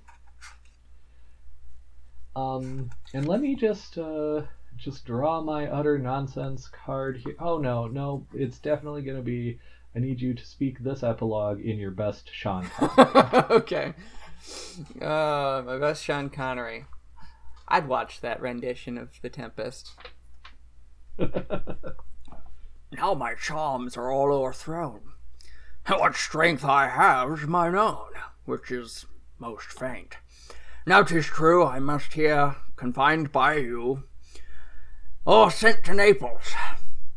[2.35, 4.43] Um, and let me just uh
[4.77, 7.35] just draw my utter nonsense card here.
[7.39, 9.59] Oh no, no, it's definitely gonna be.
[9.95, 12.63] I need you to speak this epilogue in your best Sean.
[12.69, 13.45] Connery.
[13.49, 13.93] okay.
[15.01, 16.85] Uh, my best Sean Connery.
[17.67, 19.91] I'd watch that rendition of The Tempest.
[22.91, 25.13] Now my charms are all o'erthrown.
[25.85, 28.11] And what strength I have is mine own,
[28.45, 29.05] which is
[29.39, 30.17] most faint.
[30.85, 34.03] Now 'tis true I must here, confined by you,
[35.25, 36.53] or sent to Naples.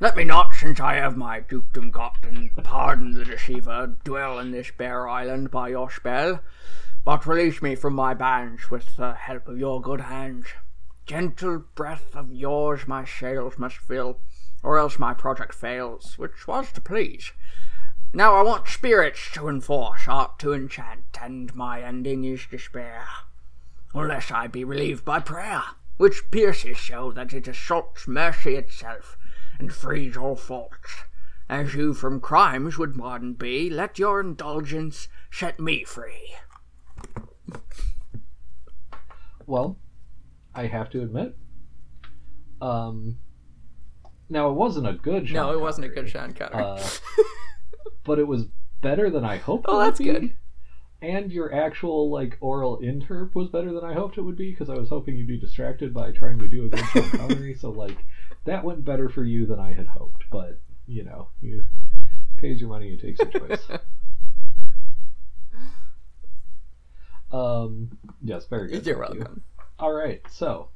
[0.01, 4.51] Let me not, since I have my dukedom got, and pardon the deceiver, dwell in
[4.51, 6.41] this bare island by your spell,
[7.05, 10.47] but release me from my bands with the help of your good hands.
[11.07, 14.19] Gentle breath of yours my sails must fill,
[14.65, 17.31] or else my project fails, which was to please.
[18.13, 23.07] Now I want spirits to enforce, art to enchant, and my ending is despair.
[23.95, 25.63] Unless I be relieved by prayer,
[25.99, 29.17] which pierces so that it assaults mercy itself,
[29.59, 31.05] and frees all faults.
[31.49, 36.35] As you from crimes would pardon be, let your indulgence set me free.
[39.47, 39.79] well,
[40.55, 41.37] I have to admit.
[42.63, 43.19] Um,
[44.29, 45.29] now it wasn't a good.
[45.29, 46.63] Sean no, it wasn't a good Sean Connery.
[46.65, 46.83] Uh,
[48.05, 48.47] but it was
[48.81, 49.67] better than I hoped.
[49.69, 50.05] Oh, it would that's be.
[50.05, 50.37] good.
[51.03, 54.71] And your actual like oral interp was better than I hoped it would be because
[54.71, 57.55] I was hoping you'd be distracted by trying to do a good Sean Connery.
[57.55, 57.99] So like
[58.45, 60.25] that went better for you than I had hoped.
[60.31, 61.65] But you know, you
[62.37, 63.63] pays your money, you take your choice.
[67.33, 68.87] um, yes, very good.
[68.87, 69.21] You're thank you.
[69.21, 69.43] welcome.
[69.79, 70.69] All right, so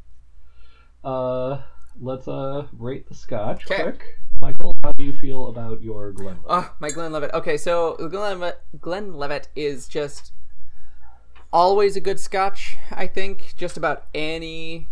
[1.05, 1.61] uh,
[2.01, 3.83] let's uh rate the scotch 'Kay.
[3.83, 4.05] quick.
[4.41, 6.45] Michael, how do you feel about your Glenlivet?
[6.49, 7.33] Oh, my Glenlivet.
[7.35, 10.33] Okay, so the Glenlivet, Glenlivet is just
[11.53, 13.55] always a good scotch, I think.
[13.57, 14.87] Just about any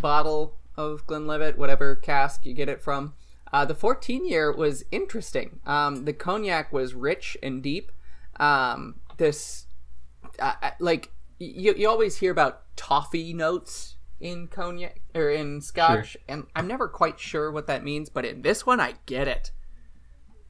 [0.00, 3.14] bottle of Glenlivet, whatever cask you get it from.
[3.52, 5.60] Uh, the 14 year was interesting.
[5.66, 7.92] Um, the cognac was rich and deep.
[8.40, 9.66] Um, this,
[10.38, 16.16] uh, uh, like, you, you always hear about toffee notes in cognac or in scotch,
[16.28, 19.50] and I'm never quite sure what that means, but in this one, I get it.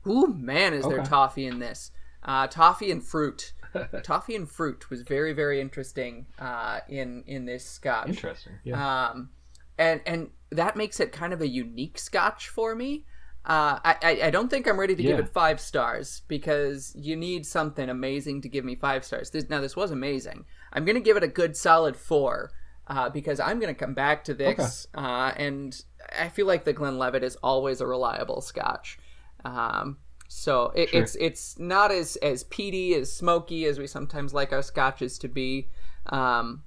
[0.06, 1.90] Ooh, man, is there toffee in this?
[2.22, 3.52] Uh, toffee and fruit.
[4.02, 8.08] toffee and fruit was very, very interesting uh, in in this scotch.
[8.08, 8.52] Interesting.
[8.64, 9.10] Yeah.
[9.10, 9.30] Um,
[9.78, 13.04] and and that makes it kind of a unique scotch for me.
[13.44, 17.44] Uh, I, I don't think I'm ready to give it five stars because you need
[17.44, 19.30] something amazing to give me five stars.
[19.30, 20.44] This, now this was amazing.
[20.72, 22.52] I'm gonna give it a good solid four
[22.86, 25.82] uh, because I'm gonna come back to this uh, and
[26.16, 28.98] I feel like the Glenlivet is always a reliable scotch.
[29.44, 29.98] Um,
[30.28, 31.02] so it, Sure.
[31.02, 35.28] it's it's not as as peaty as smoky as we sometimes like our scotches to
[35.28, 35.68] be.
[36.06, 36.62] Um,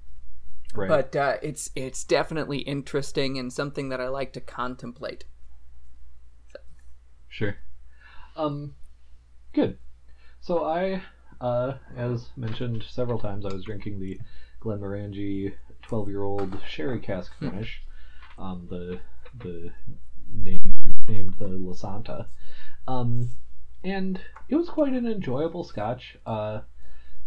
[0.76, 0.88] right.
[0.88, 5.24] but uh, it's it's definitely interesting and something that I like to contemplate.
[7.28, 7.56] Sure.
[8.36, 8.74] Um,
[9.52, 9.78] good.
[10.40, 11.02] So I,
[11.40, 14.18] uh, as mentioned several times, I was drinking the
[14.62, 15.54] Glenmorangie
[15.88, 17.82] 12-year-old sherry cask finish.
[18.38, 19.00] Um, the
[19.42, 19.70] the
[20.32, 20.74] name
[21.08, 22.26] named the Lasanta.
[22.88, 23.30] Um,
[23.84, 26.16] and it was quite an enjoyable scotch.
[26.26, 26.60] Uh,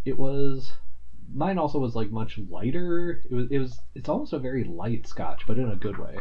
[0.06, 0.74] it was
[1.34, 3.24] mine also was like much lighter.
[3.30, 6.18] It was it was it's almost a very light scotch, but in a good way.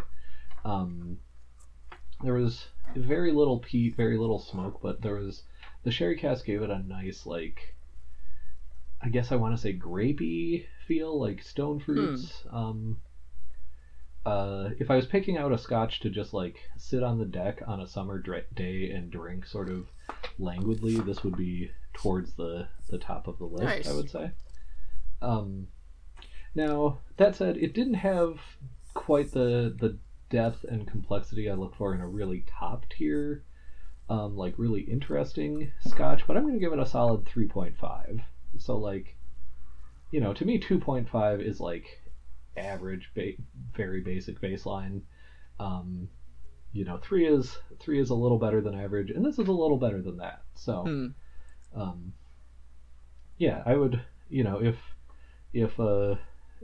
[0.64, 1.18] Um,
[2.22, 5.42] there was very little peat, very little smoke, but there was
[5.84, 7.74] the sherry cask gave it a nice like
[9.00, 12.42] I guess I want to say grapey feel, like stone fruits.
[12.50, 13.00] Um,
[14.26, 17.62] uh, if I was picking out a scotch to just like sit on the deck
[17.66, 19.86] on a summer dra- day and drink sort of
[20.38, 23.64] languidly, this would be towards the the top of the list.
[23.64, 23.88] Nice.
[23.88, 24.32] I would say.
[25.22, 25.68] Um,
[26.54, 28.38] now that said, it didn't have
[28.94, 29.98] quite the the
[30.30, 33.44] depth and complexity I look for in a really top tier,
[34.10, 36.26] um, like really interesting scotch.
[36.26, 38.20] But I'm going to give it a solid 3.5.
[38.58, 39.16] So like,
[40.10, 41.86] you know, to me 2.5 is like
[42.56, 43.32] average, ba-
[43.74, 45.02] very basic baseline.
[45.60, 46.08] Um,
[46.72, 49.52] you know, three is three is a little better than average, and this is a
[49.52, 50.42] little better than that.
[50.54, 51.06] So, Hmm.
[51.74, 52.12] um,
[53.38, 54.76] yeah, I would, you know, if
[55.52, 56.16] if uh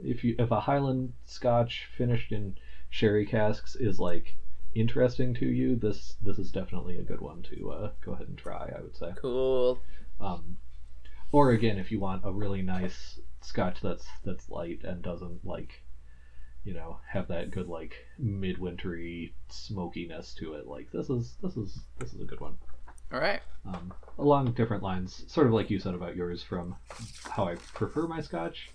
[0.03, 2.55] if you if a Highland Scotch finished in
[2.89, 4.35] sherry casks is like
[4.73, 8.37] interesting to you, this this is definitely a good one to uh, go ahead and
[8.37, 8.71] try.
[8.77, 9.11] I would say.
[9.15, 9.79] Cool.
[10.19, 10.57] Um,
[11.31, 15.81] or again, if you want a really nice Scotch that's that's light and doesn't like,
[16.63, 21.79] you know, have that good like midwintery smokiness to it, like this is this is
[21.99, 22.55] this is a good one.
[23.13, 23.41] All right.
[23.65, 26.75] Um, along different lines, sort of like you said about yours, from
[27.29, 28.69] how I prefer my Scotch,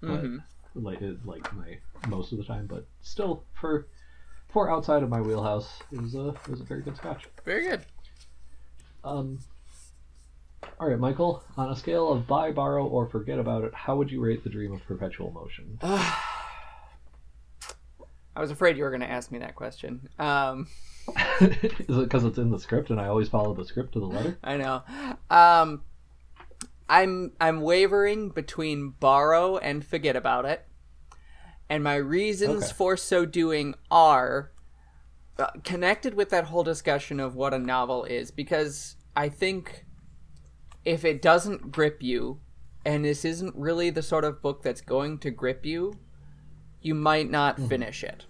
[0.00, 0.42] but Mhm.
[0.74, 1.78] like like my
[2.08, 3.86] most of the time, but still for
[4.48, 7.28] for outside of my wheelhouse, it was a it was a very good Scotch.
[7.44, 7.84] Very good.
[9.04, 9.38] Um,
[10.78, 11.42] all right, Michael.
[11.56, 14.50] On a scale of buy, borrow, or forget about it, how would you rate the
[14.50, 15.78] Dream of Perpetual Motion?
[15.82, 16.16] I
[18.40, 20.08] was afraid you were going to ask me that question.
[20.18, 20.68] Um,
[21.40, 21.56] Is
[21.88, 24.38] it because it's in the script and I always follow the script to the letter?
[24.44, 24.82] I know.
[25.30, 25.82] Um,
[26.90, 30.66] I'm I'm wavering between borrow and forget about it,
[31.68, 32.74] and my reasons Okay.
[32.74, 34.50] for so doing are
[35.38, 38.30] uh, connected with that whole discussion of what a novel is.
[38.32, 39.86] Because I think
[40.84, 42.40] if it doesn't grip you,
[42.84, 45.94] and this isn't really the sort of book that's going to grip you,
[46.80, 48.26] you might not finish it.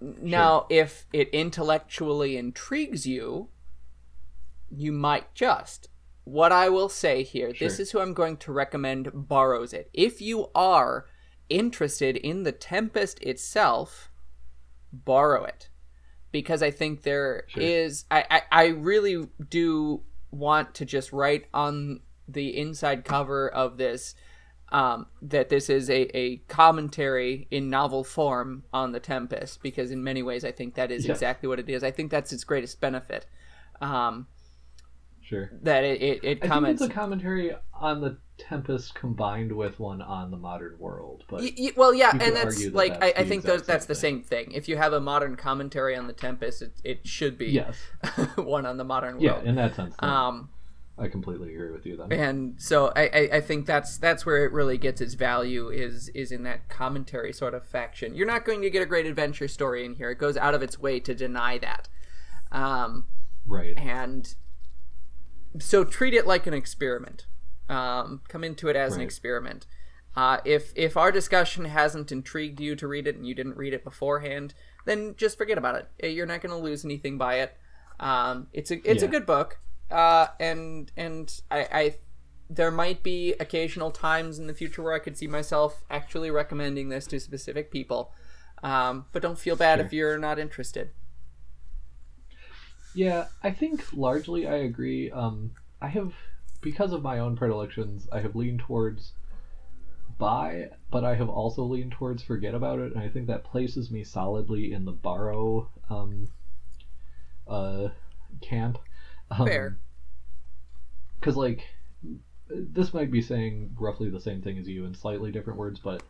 [0.00, 3.48] Now, if it intellectually intrigues you,
[4.70, 5.88] you might just.
[6.30, 9.88] What I will say here, this is who I'm going to recommend borrows it.
[9.94, 11.06] If you are
[11.48, 14.10] interested in the Tempest itself,
[14.92, 15.70] borrow it.
[16.30, 18.18] Because I think there is, Sure.
[18.18, 24.14] I, I, I really do want to just write on the inside cover of this
[24.70, 30.04] um, that this is a, a commentary in novel form on the Tempest, because in
[30.04, 31.16] many ways I think that is Yes.
[31.16, 31.82] exactly what it is.
[31.82, 33.24] I think that's its greatest benefit.
[33.80, 34.26] Um,
[35.28, 35.50] Sure.
[35.62, 36.80] that it, it, it I comments.
[36.80, 41.40] think it's a commentary on the Tempest combined with one on the modern world, but
[41.40, 43.88] Y- y- well, yeah, and that's that like that's I, I think those, that's same
[43.88, 44.52] the same thing.
[44.52, 47.76] If you have a modern commentary on the Tempest, it, it should be yes,
[48.36, 49.44] one on the modern yeah, world.
[49.44, 50.48] Yeah, in that sense, then, um,
[50.96, 51.96] I completely agree with you.
[51.96, 55.68] Then, and so I, I, I think that's that's where it really gets its value
[55.68, 58.14] is is in that commentary sort of faction.
[58.14, 60.10] You're not going to get a great adventure story in here.
[60.10, 61.88] It goes out of its way to deny that.
[62.50, 63.04] Um,
[63.46, 63.76] right?
[63.76, 64.34] and
[65.58, 67.26] so treat it like an experiment.
[67.68, 69.66] Um, come into it as an experiment.
[70.16, 73.72] Uh, if if our discussion hasn't intrigued you to read it and you didn't read
[73.74, 75.88] it beforehand, then just forget about it.
[76.02, 77.56] Uh, You're not going to lose anything by it.
[78.00, 79.58] Um, it's a it's a good book,
[79.90, 81.94] uh, and and I, I
[82.50, 86.88] there might be occasional times in the future where I could see myself actually recommending
[86.88, 88.12] this to specific people.
[88.62, 89.86] Um, but don't feel bad Sure.
[89.86, 90.90] if you're not interested.
[92.94, 95.10] Yeah, I think largely I agree.
[95.10, 96.14] Um, I have,
[96.60, 99.12] because of my own predilections, I have leaned towards
[100.18, 103.90] buy, but I have also leaned towards forget about it, and I think that places
[103.90, 106.28] me solidly in the borrow um,
[107.46, 107.88] uh,
[108.40, 108.78] camp.
[109.30, 109.78] Um, Fair.
[111.20, 111.62] Because, like,
[112.48, 116.02] this might be saying roughly the same thing as you in slightly different words, but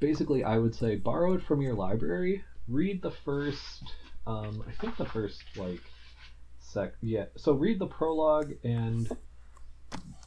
[0.00, 3.84] basically, I would say borrow it from your library, read the first,
[4.26, 5.82] um, I think the first, like,
[6.74, 9.08] sec, yeah, so read the prologue and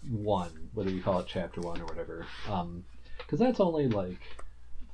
[0.09, 2.85] one, whether you call it chapter one or whatever, um,
[3.17, 4.19] because that's only like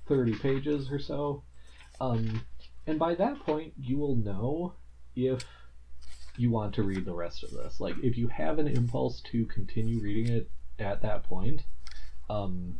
[0.08, 1.44] 30 pages or so.
[2.02, 2.44] Um,
[2.88, 4.74] and by that point, you will know
[5.16, 5.46] if
[6.36, 7.80] you want to read the rest of this.
[7.80, 10.50] Like, if you have an impulse to continue reading it
[10.80, 11.62] at that point,
[12.30, 12.80] um,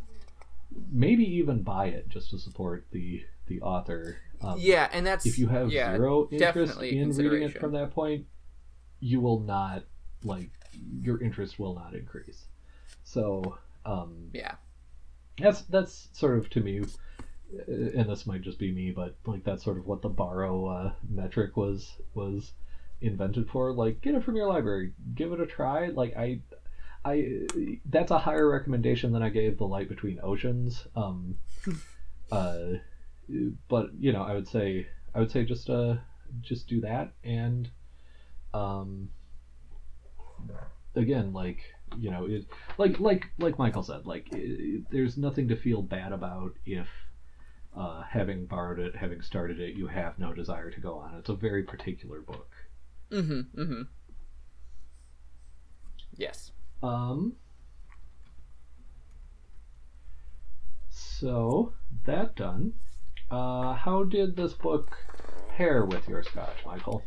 [0.90, 4.16] maybe even buy it just to support the the author.
[4.40, 7.92] Um, Yeah, and that's If you have yeah, zero interest in reading it from that
[7.92, 8.26] point,
[9.04, 9.84] you will not
[10.24, 10.50] like
[11.02, 12.46] your interest will not increase.
[13.04, 14.54] So, um, yeah.
[15.38, 16.84] that's that's sort of to me, uh,
[17.68, 20.92] and this might just be me, but like that's sort of what the borrow uh,
[21.10, 22.52] metric was was
[23.02, 23.74] invented for.
[23.74, 25.88] Like, get it from your library, give it a try.
[25.88, 26.40] Like I,
[27.04, 27.42] I
[27.84, 30.86] that's a higher recommendation than I gave the Light Between Oceans.
[30.96, 31.36] Um,
[32.32, 32.78] uh,
[33.68, 35.96] but you know, I would say I would say just uh
[36.40, 37.68] just do that and
[38.54, 39.08] um
[40.94, 41.58] again like
[41.98, 42.46] you know it
[42.78, 46.88] like like like michael said like i there's nothing to feel bad about if
[47.76, 51.28] uh, having borrowed it having started it you have no desire to go on it's
[51.28, 52.50] a very particular book
[53.10, 53.60] Mm-hmm.
[53.60, 53.82] Mm-hmm.
[56.16, 56.52] Yes.
[56.82, 57.34] um
[60.88, 61.72] so
[62.06, 62.72] that done
[63.30, 64.96] uh, how did this book
[65.48, 67.02] pair with your scotch michael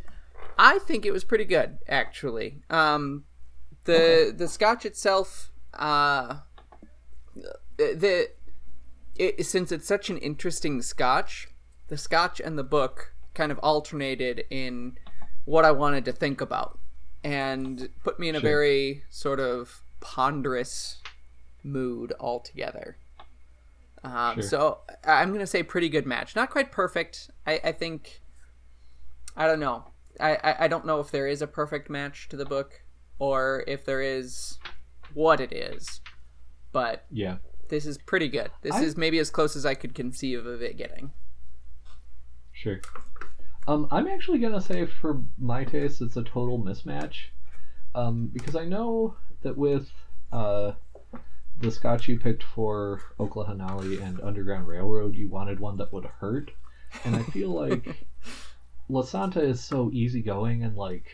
[0.58, 2.62] I think it was pretty good, actually.
[2.68, 3.24] Um,
[3.84, 6.38] the the scotch itself, uh,
[7.76, 8.30] the
[9.16, 11.48] it, since it's such an interesting scotch,
[11.88, 14.98] the scotch and the book kind of alternated in
[15.44, 16.78] what I wanted to think about
[17.24, 18.50] and put me in a Sure.
[18.50, 21.00] very sort of ponderous
[21.64, 22.96] mood altogether.
[24.04, 24.42] Um, Sure.
[24.42, 26.36] So I'm going to say pretty good match.
[26.36, 27.30] Not quite perfect.
[27.46, 28.20] I, I think.
[29.36, 29.84] I don't know.
[30.20, 32.82] I, I, I don't know if there is a perfect match to the book
[33.18, 34.58] or if there is
[35.14, 36.00] what it is.
[36.72, 37.38] But Yeah.
[37.68, 38.50] this is pretty good.
[38.62, 41.12] This I- is maybe as close as I could conceive of it getting.
[42.52, 42.80] Sure.
[43.66, 47.26] Um, I'm actually gonna say for my taste, it's a total mismatch,
[47.94, 49.90] um, because I know that with
[50.32, 50.72] uh,
[51.60, 56.50] the scotch you picked for Oklahoma and Underground Railroad, you wanted one that would hurt,
[57.04, 58.06] and I feel like
[58.90, 61.06] Lasanta is so easygoing and like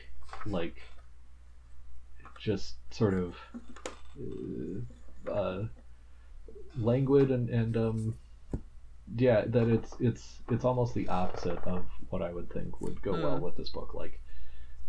[0.47, 0.81] like
[2.39, 3.37] just sort of
[5.27, 5.67] uh, uh,
[6.79, 8.15] languid and and um
[9.17, 13.13] yeah that it's it's it's almost the opposite of what i would think would go
[13.13, 13.43] well Hmm.
[13.45, 14.21] with this book like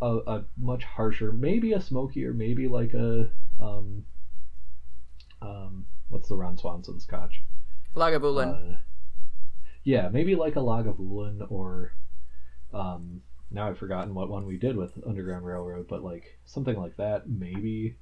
[0.02, 3.30] a, a much harsher maybe a smokier maybe like a
[3.60, 4.06] um
[5.41, 7.41] um what's the ron swanson scotch
[7.95, 8.74] Lagavulin.
[8.74, 8.78] uh,
[9.84, 11.91] yeah maybe like a lagavulin or
[12.76, 13.22] um
[13.52, 17.27] now i've forgotten what one we did with underground railroad but like something like that
[17.27, 17.95] maybe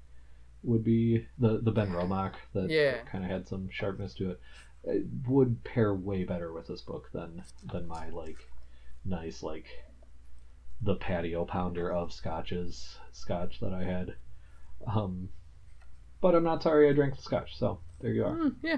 [0.63, 3.01] would be the the Benromach that Yeah.
[3.03, 4.39] kind of had some sharpness to it
[4.85, 8.37] it would pair way better with this book than than my like
[9.05, 9.67] nice like
[10.81, 14.15] the patio pounder of scotches scotch that i had
[14.87, 15.29] um
[16.21, 18.77] but i'm not sorry i drank the scotch so there you are Mm, yeah.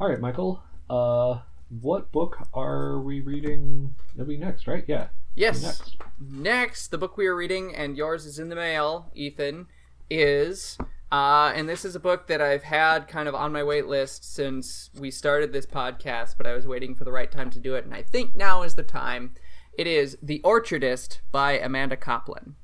[0.00, 0.60] all right, Michael.
[0.90, 1.38] Uh,
[1.68, 3.94] what book are we reading?
[4.14, 4.84] It'll be next, right?
[4.86, 5.08] Yeah.
[5.34, 5.62] Yes.
[5.62, 5.96] Next.
[6.20, 9.66] Next, the book we are reading, and yours is in the mail, Ethan,
[10.08, 10.78] is.
[11.12, 14.34] Uh, and this is a book that I've had kind of on my wait list
[14.34, 17.74] since we started this podcast, but I was waiting for the right time to do
[17.74, 19.32] it, and I think now is the time.
[19.76, 22.54] It is The Orchardist by Amanda Coplin.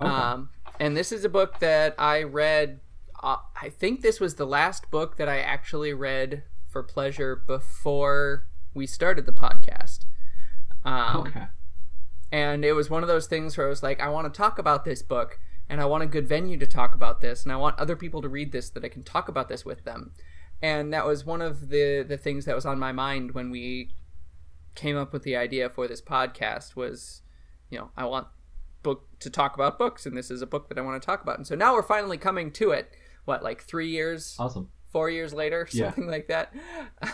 [0.00, 0.10] Okay.
[0.10, 0.50] Um,
[0.80, 2.80] and this is a book that I read.
[3.22, 8.46] Uh, I think this was the last book that I actually read for pleasure before
[8.72, 10.04] we started the podcast.
[10.84, 11.46] Um, okay.
[12.32, 14.58] and it was one of those things where I was like, I want to talk
[14.58, 15.38] about this book,
[15.68, 18.22] and I want a good venue to talk about this, and I want other people
[18.22, 20.12] to read this that I can talk about this with them.
[20.62, 23.90] And that was one of the the things that was on my mind when we
[24.74, 27.22] came up with the idea for this podcast was,
[27.70, 28.28] you know, I want
[28.82, 31.22] book to talk about books, and this is a book that I want to talk
[31.22, 31.36] about.
[31.36, 32.92] And so now we're finally coming to it.
[33.24, 34.70] What, like three years, Awesome.
[34.92, 35.86] Four years later, Yeah.
[35.86, 36.52] something like that.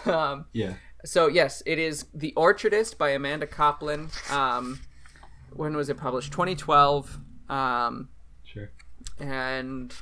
[0.06, 0.74] Um, Yeah.
[1.04, 4.08] so yes, it is The Orchardist by Amanda Coplin.
[4.30, 4.80] Um,
[5.52, 6.32] when was it published?
[6.32, 7.18] 2012.
[7.48, 8.08] Um,
[8.44, 8.70] Sure.
[9.20, 9.94] and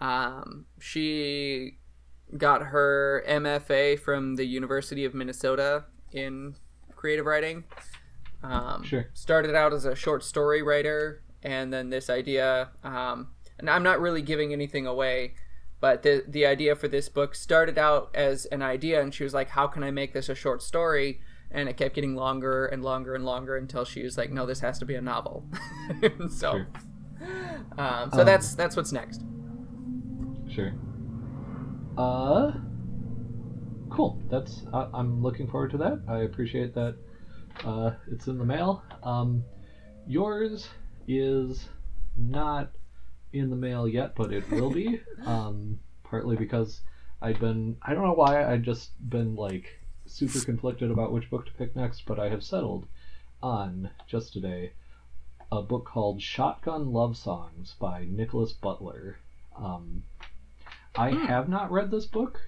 [0.00, 1.78] um, she
[2.36, 6.54] got her MFA from the University of Minnesota in
[6.96, 7.64] creative writing.
[8.42, 9.06] Um, Sure.
[9.14, 12.70] Started out as a short story writer, and then this idea.
[12.82, 13.28] Um,
[13.58, 15.34] and I'm not really giving anything away,
[15.82, 19.34] but the the idea for this book started out as an idea, and she was
[19.34, 22.82] like, "How can I make this a short story?" And it kept getting longer and
[22.82, 25.44] longer and longer until she was like, "No, this has to be a novel."
[26.30, 26.66] so, Sure.
[27.76, 29.22] um, so Um, that's that's what's next.
[30.48, 30.72] Sure.
[31.98, 32.52] Uh.
[33.90, 34.18] Cool.
[34.30, 34.62] That's.
[34.72, 36.00] I I'm looking forward to that.
[36.08, 36.96] I appreciate that.
[37.64, 38.82] Uh, it's in the mail.
[39.02, 39.44] Um,
[40.06, 40.68] yours
[41.08, 41.68] is
[42.16, 42.70] not
[43.32, 45.00] in the mail yet, but it will be.
[45.26, 46.80] um, partly because
[47.20, 47.76] I've been.
[47.82, 49.66] I don't know why I've just been like
[50.06, 52.86] super conflicted about which book to pick next, but I have settled
[53.42, 54.72] on just today
[55.50, 59.18] a book called Shotgun Love Songs by Nickolas Butler.
[59.56, 60.02] Um,
[60.96, 61.26] I Hmm.
[61.26, 62.40] have not read this book.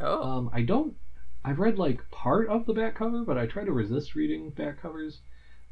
[0.00, 0.96] Oh, Um, I don't.
[1.44, 4.80] I've read like part of the back cover, but I try to resist reading back
[4.80, 5.20] covers.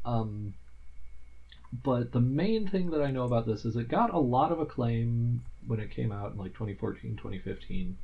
[0.05, 0.55] Um,
[1.73, 4.61] but the main thing that I know about this is it got a lot of
[4.61, 7.97] acclaim when it came out in like 2014, 2015.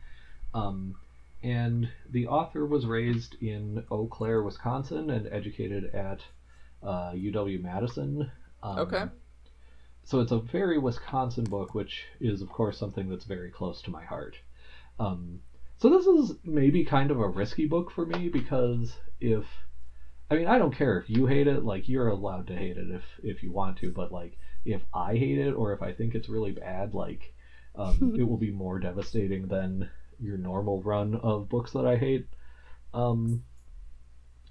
[0.55, 0.95] Um,
[1.43, 6.21] and the author was raised in Eau Claire, Wisconsin, and educated at
[6.83, 8.31] uh, UW Madison.
[8.63, 9.05] Um, Okay.
[10.05, 13.91] So it's a very Wisconsin book, which is, of course, something that's very close to
[13.91, 14.37] my heart.
[15.01, 15.41] Um,
[15.79, 19.45] so this is maybe kind of a risky book for me because if
[20.31, 22.91] I mean I don't care if you hate it, like you're allowed to hate it
[22.91, 26.15] if if you want to, but like if I hate it or if I think
[26.15, 27.33] it's really bad, like
[27.75, 29.89] um, it will be more devastating than
[30.19, 32.27] your normal run of books that I hate.
[32.93, 33.45] Um,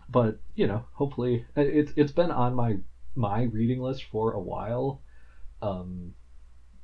[0.07, 2.77] but you know, hopefully it's it's been on my
[3.15, 5.01] my reading list for a while,
[5.61, 6.13] um,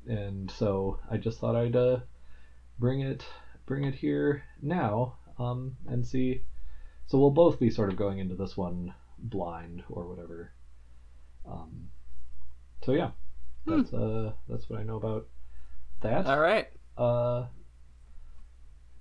[0.08, 2.00] and so I just thought I'd uh,
[2.80, 3.26] bring it
[3.66, 6.42] bring it here now um, and see
[7.12, 10.54] so we'll both be sort of going into this one blind or whatever.
[11.46, 11.90] Um,
[12.86, 13.12] so yeah,
[13.66, 15.28] that's uh that's what I know about
[16.02, 16.26] that.
[16.26, 16.68] All right.
[16.98, 17.48] Uh,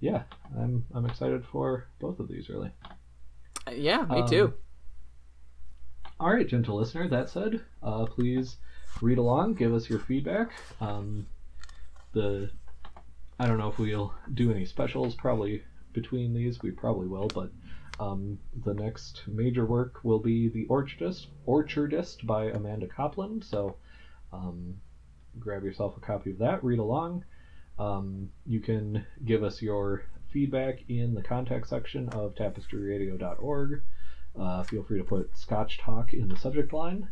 [0.00, 0.24] yeah,
[0.58, 2.72] I'm I'm excited for both of these really.
[3.72, 4.54] Yeah, me Um, too.
[6.18, 7.06] All right, gentle listener.
[7.08, 8.56] That said, uh, please
[9.00, 10.50] read along, give us your feedback.
[10.80, 11.26] Um,
[12.12, 12.50] the
[13.38, 15.14] I don't know if we'll do any specials.
[15.14, 15.62] Probably
[15.92, 17.28] between these, we probably will.
[17.28, 17.50] But
[18.00, 23.42] um, the next major work will be the Orchardist, Orchardist by Amanda Coplin.
[23.42, 23.76] So
[24.32, 24.80] um,
[25.38, 26.64] grab yourself a copy of that.
[26.64, 27.24] Read along.
[27.78, 33.82] Um, you can give us your feedback in the contact section of tapestryradio.org.
[34.38, 37.08] Uh, feel free to put Scotch Talk in the subject line.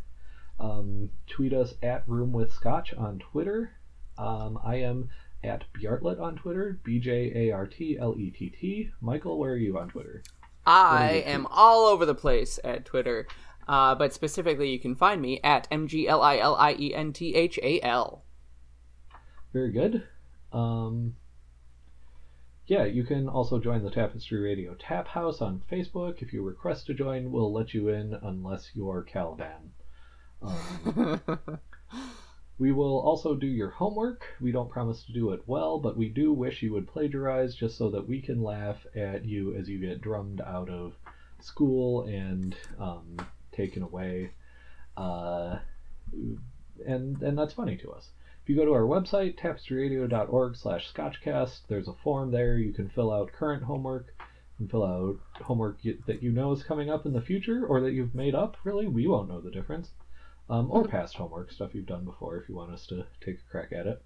[0.58, 3.72] Um, tweet us at Room with Scotch on Twitter.
[4.16, 5.10] Um, I am
[5.44, 8.90] at Bjartlett on Twitter, B J A R T L E T T.
[9.02, 10.22] Michael, where are you on Twitter?
[10.68, 13.26] I am all over the place at Twitter,
[13.66, 16.94] uh, but specifically, you can find me at M G L I L I E
[16.94, 18.22] N T H A L.
[19.54, 20.06] Very good.
[20.52, 21.16] Um,
[22.66, 26.20] yeah, you can also join the Tapestry Radio Tap House on Facebook.
[26.20, 29.72] If you request to join, we'll let you in unless you're Caliban.
[30.42, 31.20] Um,
[32.58, 34.24] We will also do your homework.
[34.40, 37.78] We don't promise to do it well, but we do wish you would plagiarize just
[37.78, 40.94] so that we can laugh at you as you get drummed out of
[41.40, 43.16] school and um,
[43.52, 44.32] taken away.
[44.96, 45.60] Uh,
[46.84, 48.10] and and that's funny to us.
[48.42, 52.58] If you go to our website, tapestryradio.org slash scotchcast, there's a form there.
[52.58, 54.12] You can fill out current homework.
[54.58, 57.92] and fill out homework that you know is coming up in the future or that
[57.92, 58.88] you've made up, really.
[58.88, 59.90] We won't know the difference
[60.48, 63.50] um, or past homework stuff you've done before if you want us to take a
[63.50, 64.02] crack at it.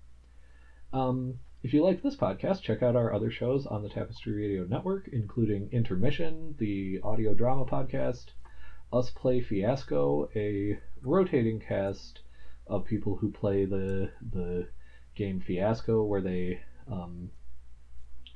[0.93, 4.65] Um, if you like this podcast, check out our other shows on the Tapestry Radio
[4.65, 8.27] Network, including Intermission, the audio drama podcast,
[8.93, 12.21] Us Play Fiasco, a rotating cast
[12.67, 14.69] of people who play the the
[15.15, 16.61] game Fiasco, where they
[16.91, 17.31] um,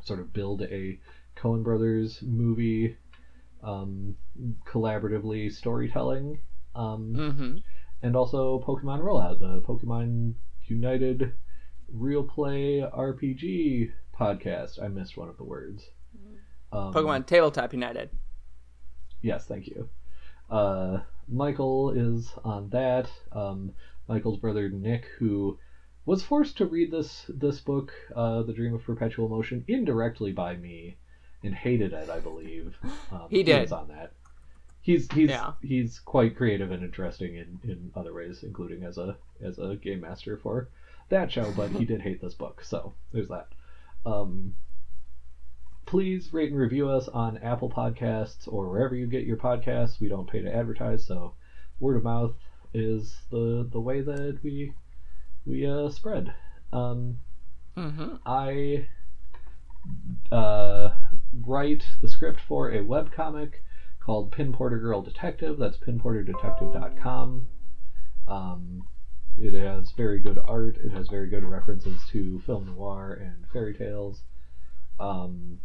[0.03, 0.99] sort of build a
[1.37, 2.97] Coen Brothers movie
[3.63, 4.17] um,
[4.67, 6.39] collaboratively storytelling.
[6.75, 7.57] Um, mm-hmm.
[8.07, 10.35] And also Pokemon Rollout, the Pokemon
[10.67, 11.33] United
[11.93, 14.81] Real Play RPG podcast.
[14.81, 15.85] I missed one of the words.
[16.71, 18.11] Um, Pokemon Tabletop United.
[19.23, 19.89] Yes, thank you.
[20.49, 23.09] Uh, Michael is on that.
[23.33, 23.73] Um,
[24.09, 25.59] Michael's brother Nick, who
[26.05, 30.55] was forced to read this this book, uh, The Dream of Perpetual Motion, indirectly by
[30.55, 30.97] me,
[31.43, 32.09] and hated it.
[32.09, 32.77] I believe
[33.11, 33.63] um, He did.
[33.63, 34.13] was on that.
[34.87, 35.55] He's he's Yeah.
[35.61, 40.01] he's quite creative and interesting in, in other ways, including as a as a game
[40.01, 40.69] master for
[41.09, 41.53] that show.
[41.57, 43.49] But he did hate this book, so there's that.
[44.05, 44.55] Um,
[45.87, 49.99] please rate and review us on Apple Podcasts or wherever you get your podcasts.
[49.99, 51.35] We don't pay to advertise, so
[51.81, 52.37] word of mouth
[52.73, 54.73] is the the way that we
[55.45, 56.33] we uh, spread.
[56.73, 57.19] Um,
[57.77, 58.15] Mm-hmm.
[58.25, 58.87] I
[60.33, 60.91] uh,
[61.45, 63.57] write the script for a webcomic
[64.07, 65.59] called Pin Porter Girl Detective.
[65.59, 67.49] That's pinporterdetective.com.
[68.29, 68.83] Um,
[69.37, 70.79] it has very good art.
[70.83, 74.23] It has very good references to film noir and fairy tales.
[75.01, 75.59] Um,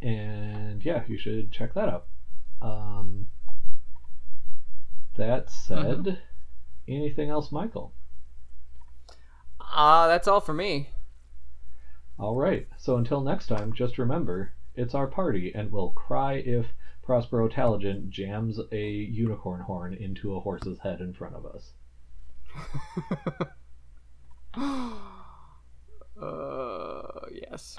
[0.00, 2.06] and yeah, you should check that out.
[2.62, 3.26] Um,
[5.18, 6.18] that said,
[6.88, 7.92] anything else, Michael?
[9.60, 10.88] Uh, that's all for me.
[12.18, 12.66] All right.
[12.78, 16.66] So until next time, just remember, it's our party, and we'll cry if
[17.06, 21.72] Prospero Taligent jams a unicorn horn into a horse's head in front of us.
[26.18, 27.78] Uh, yes.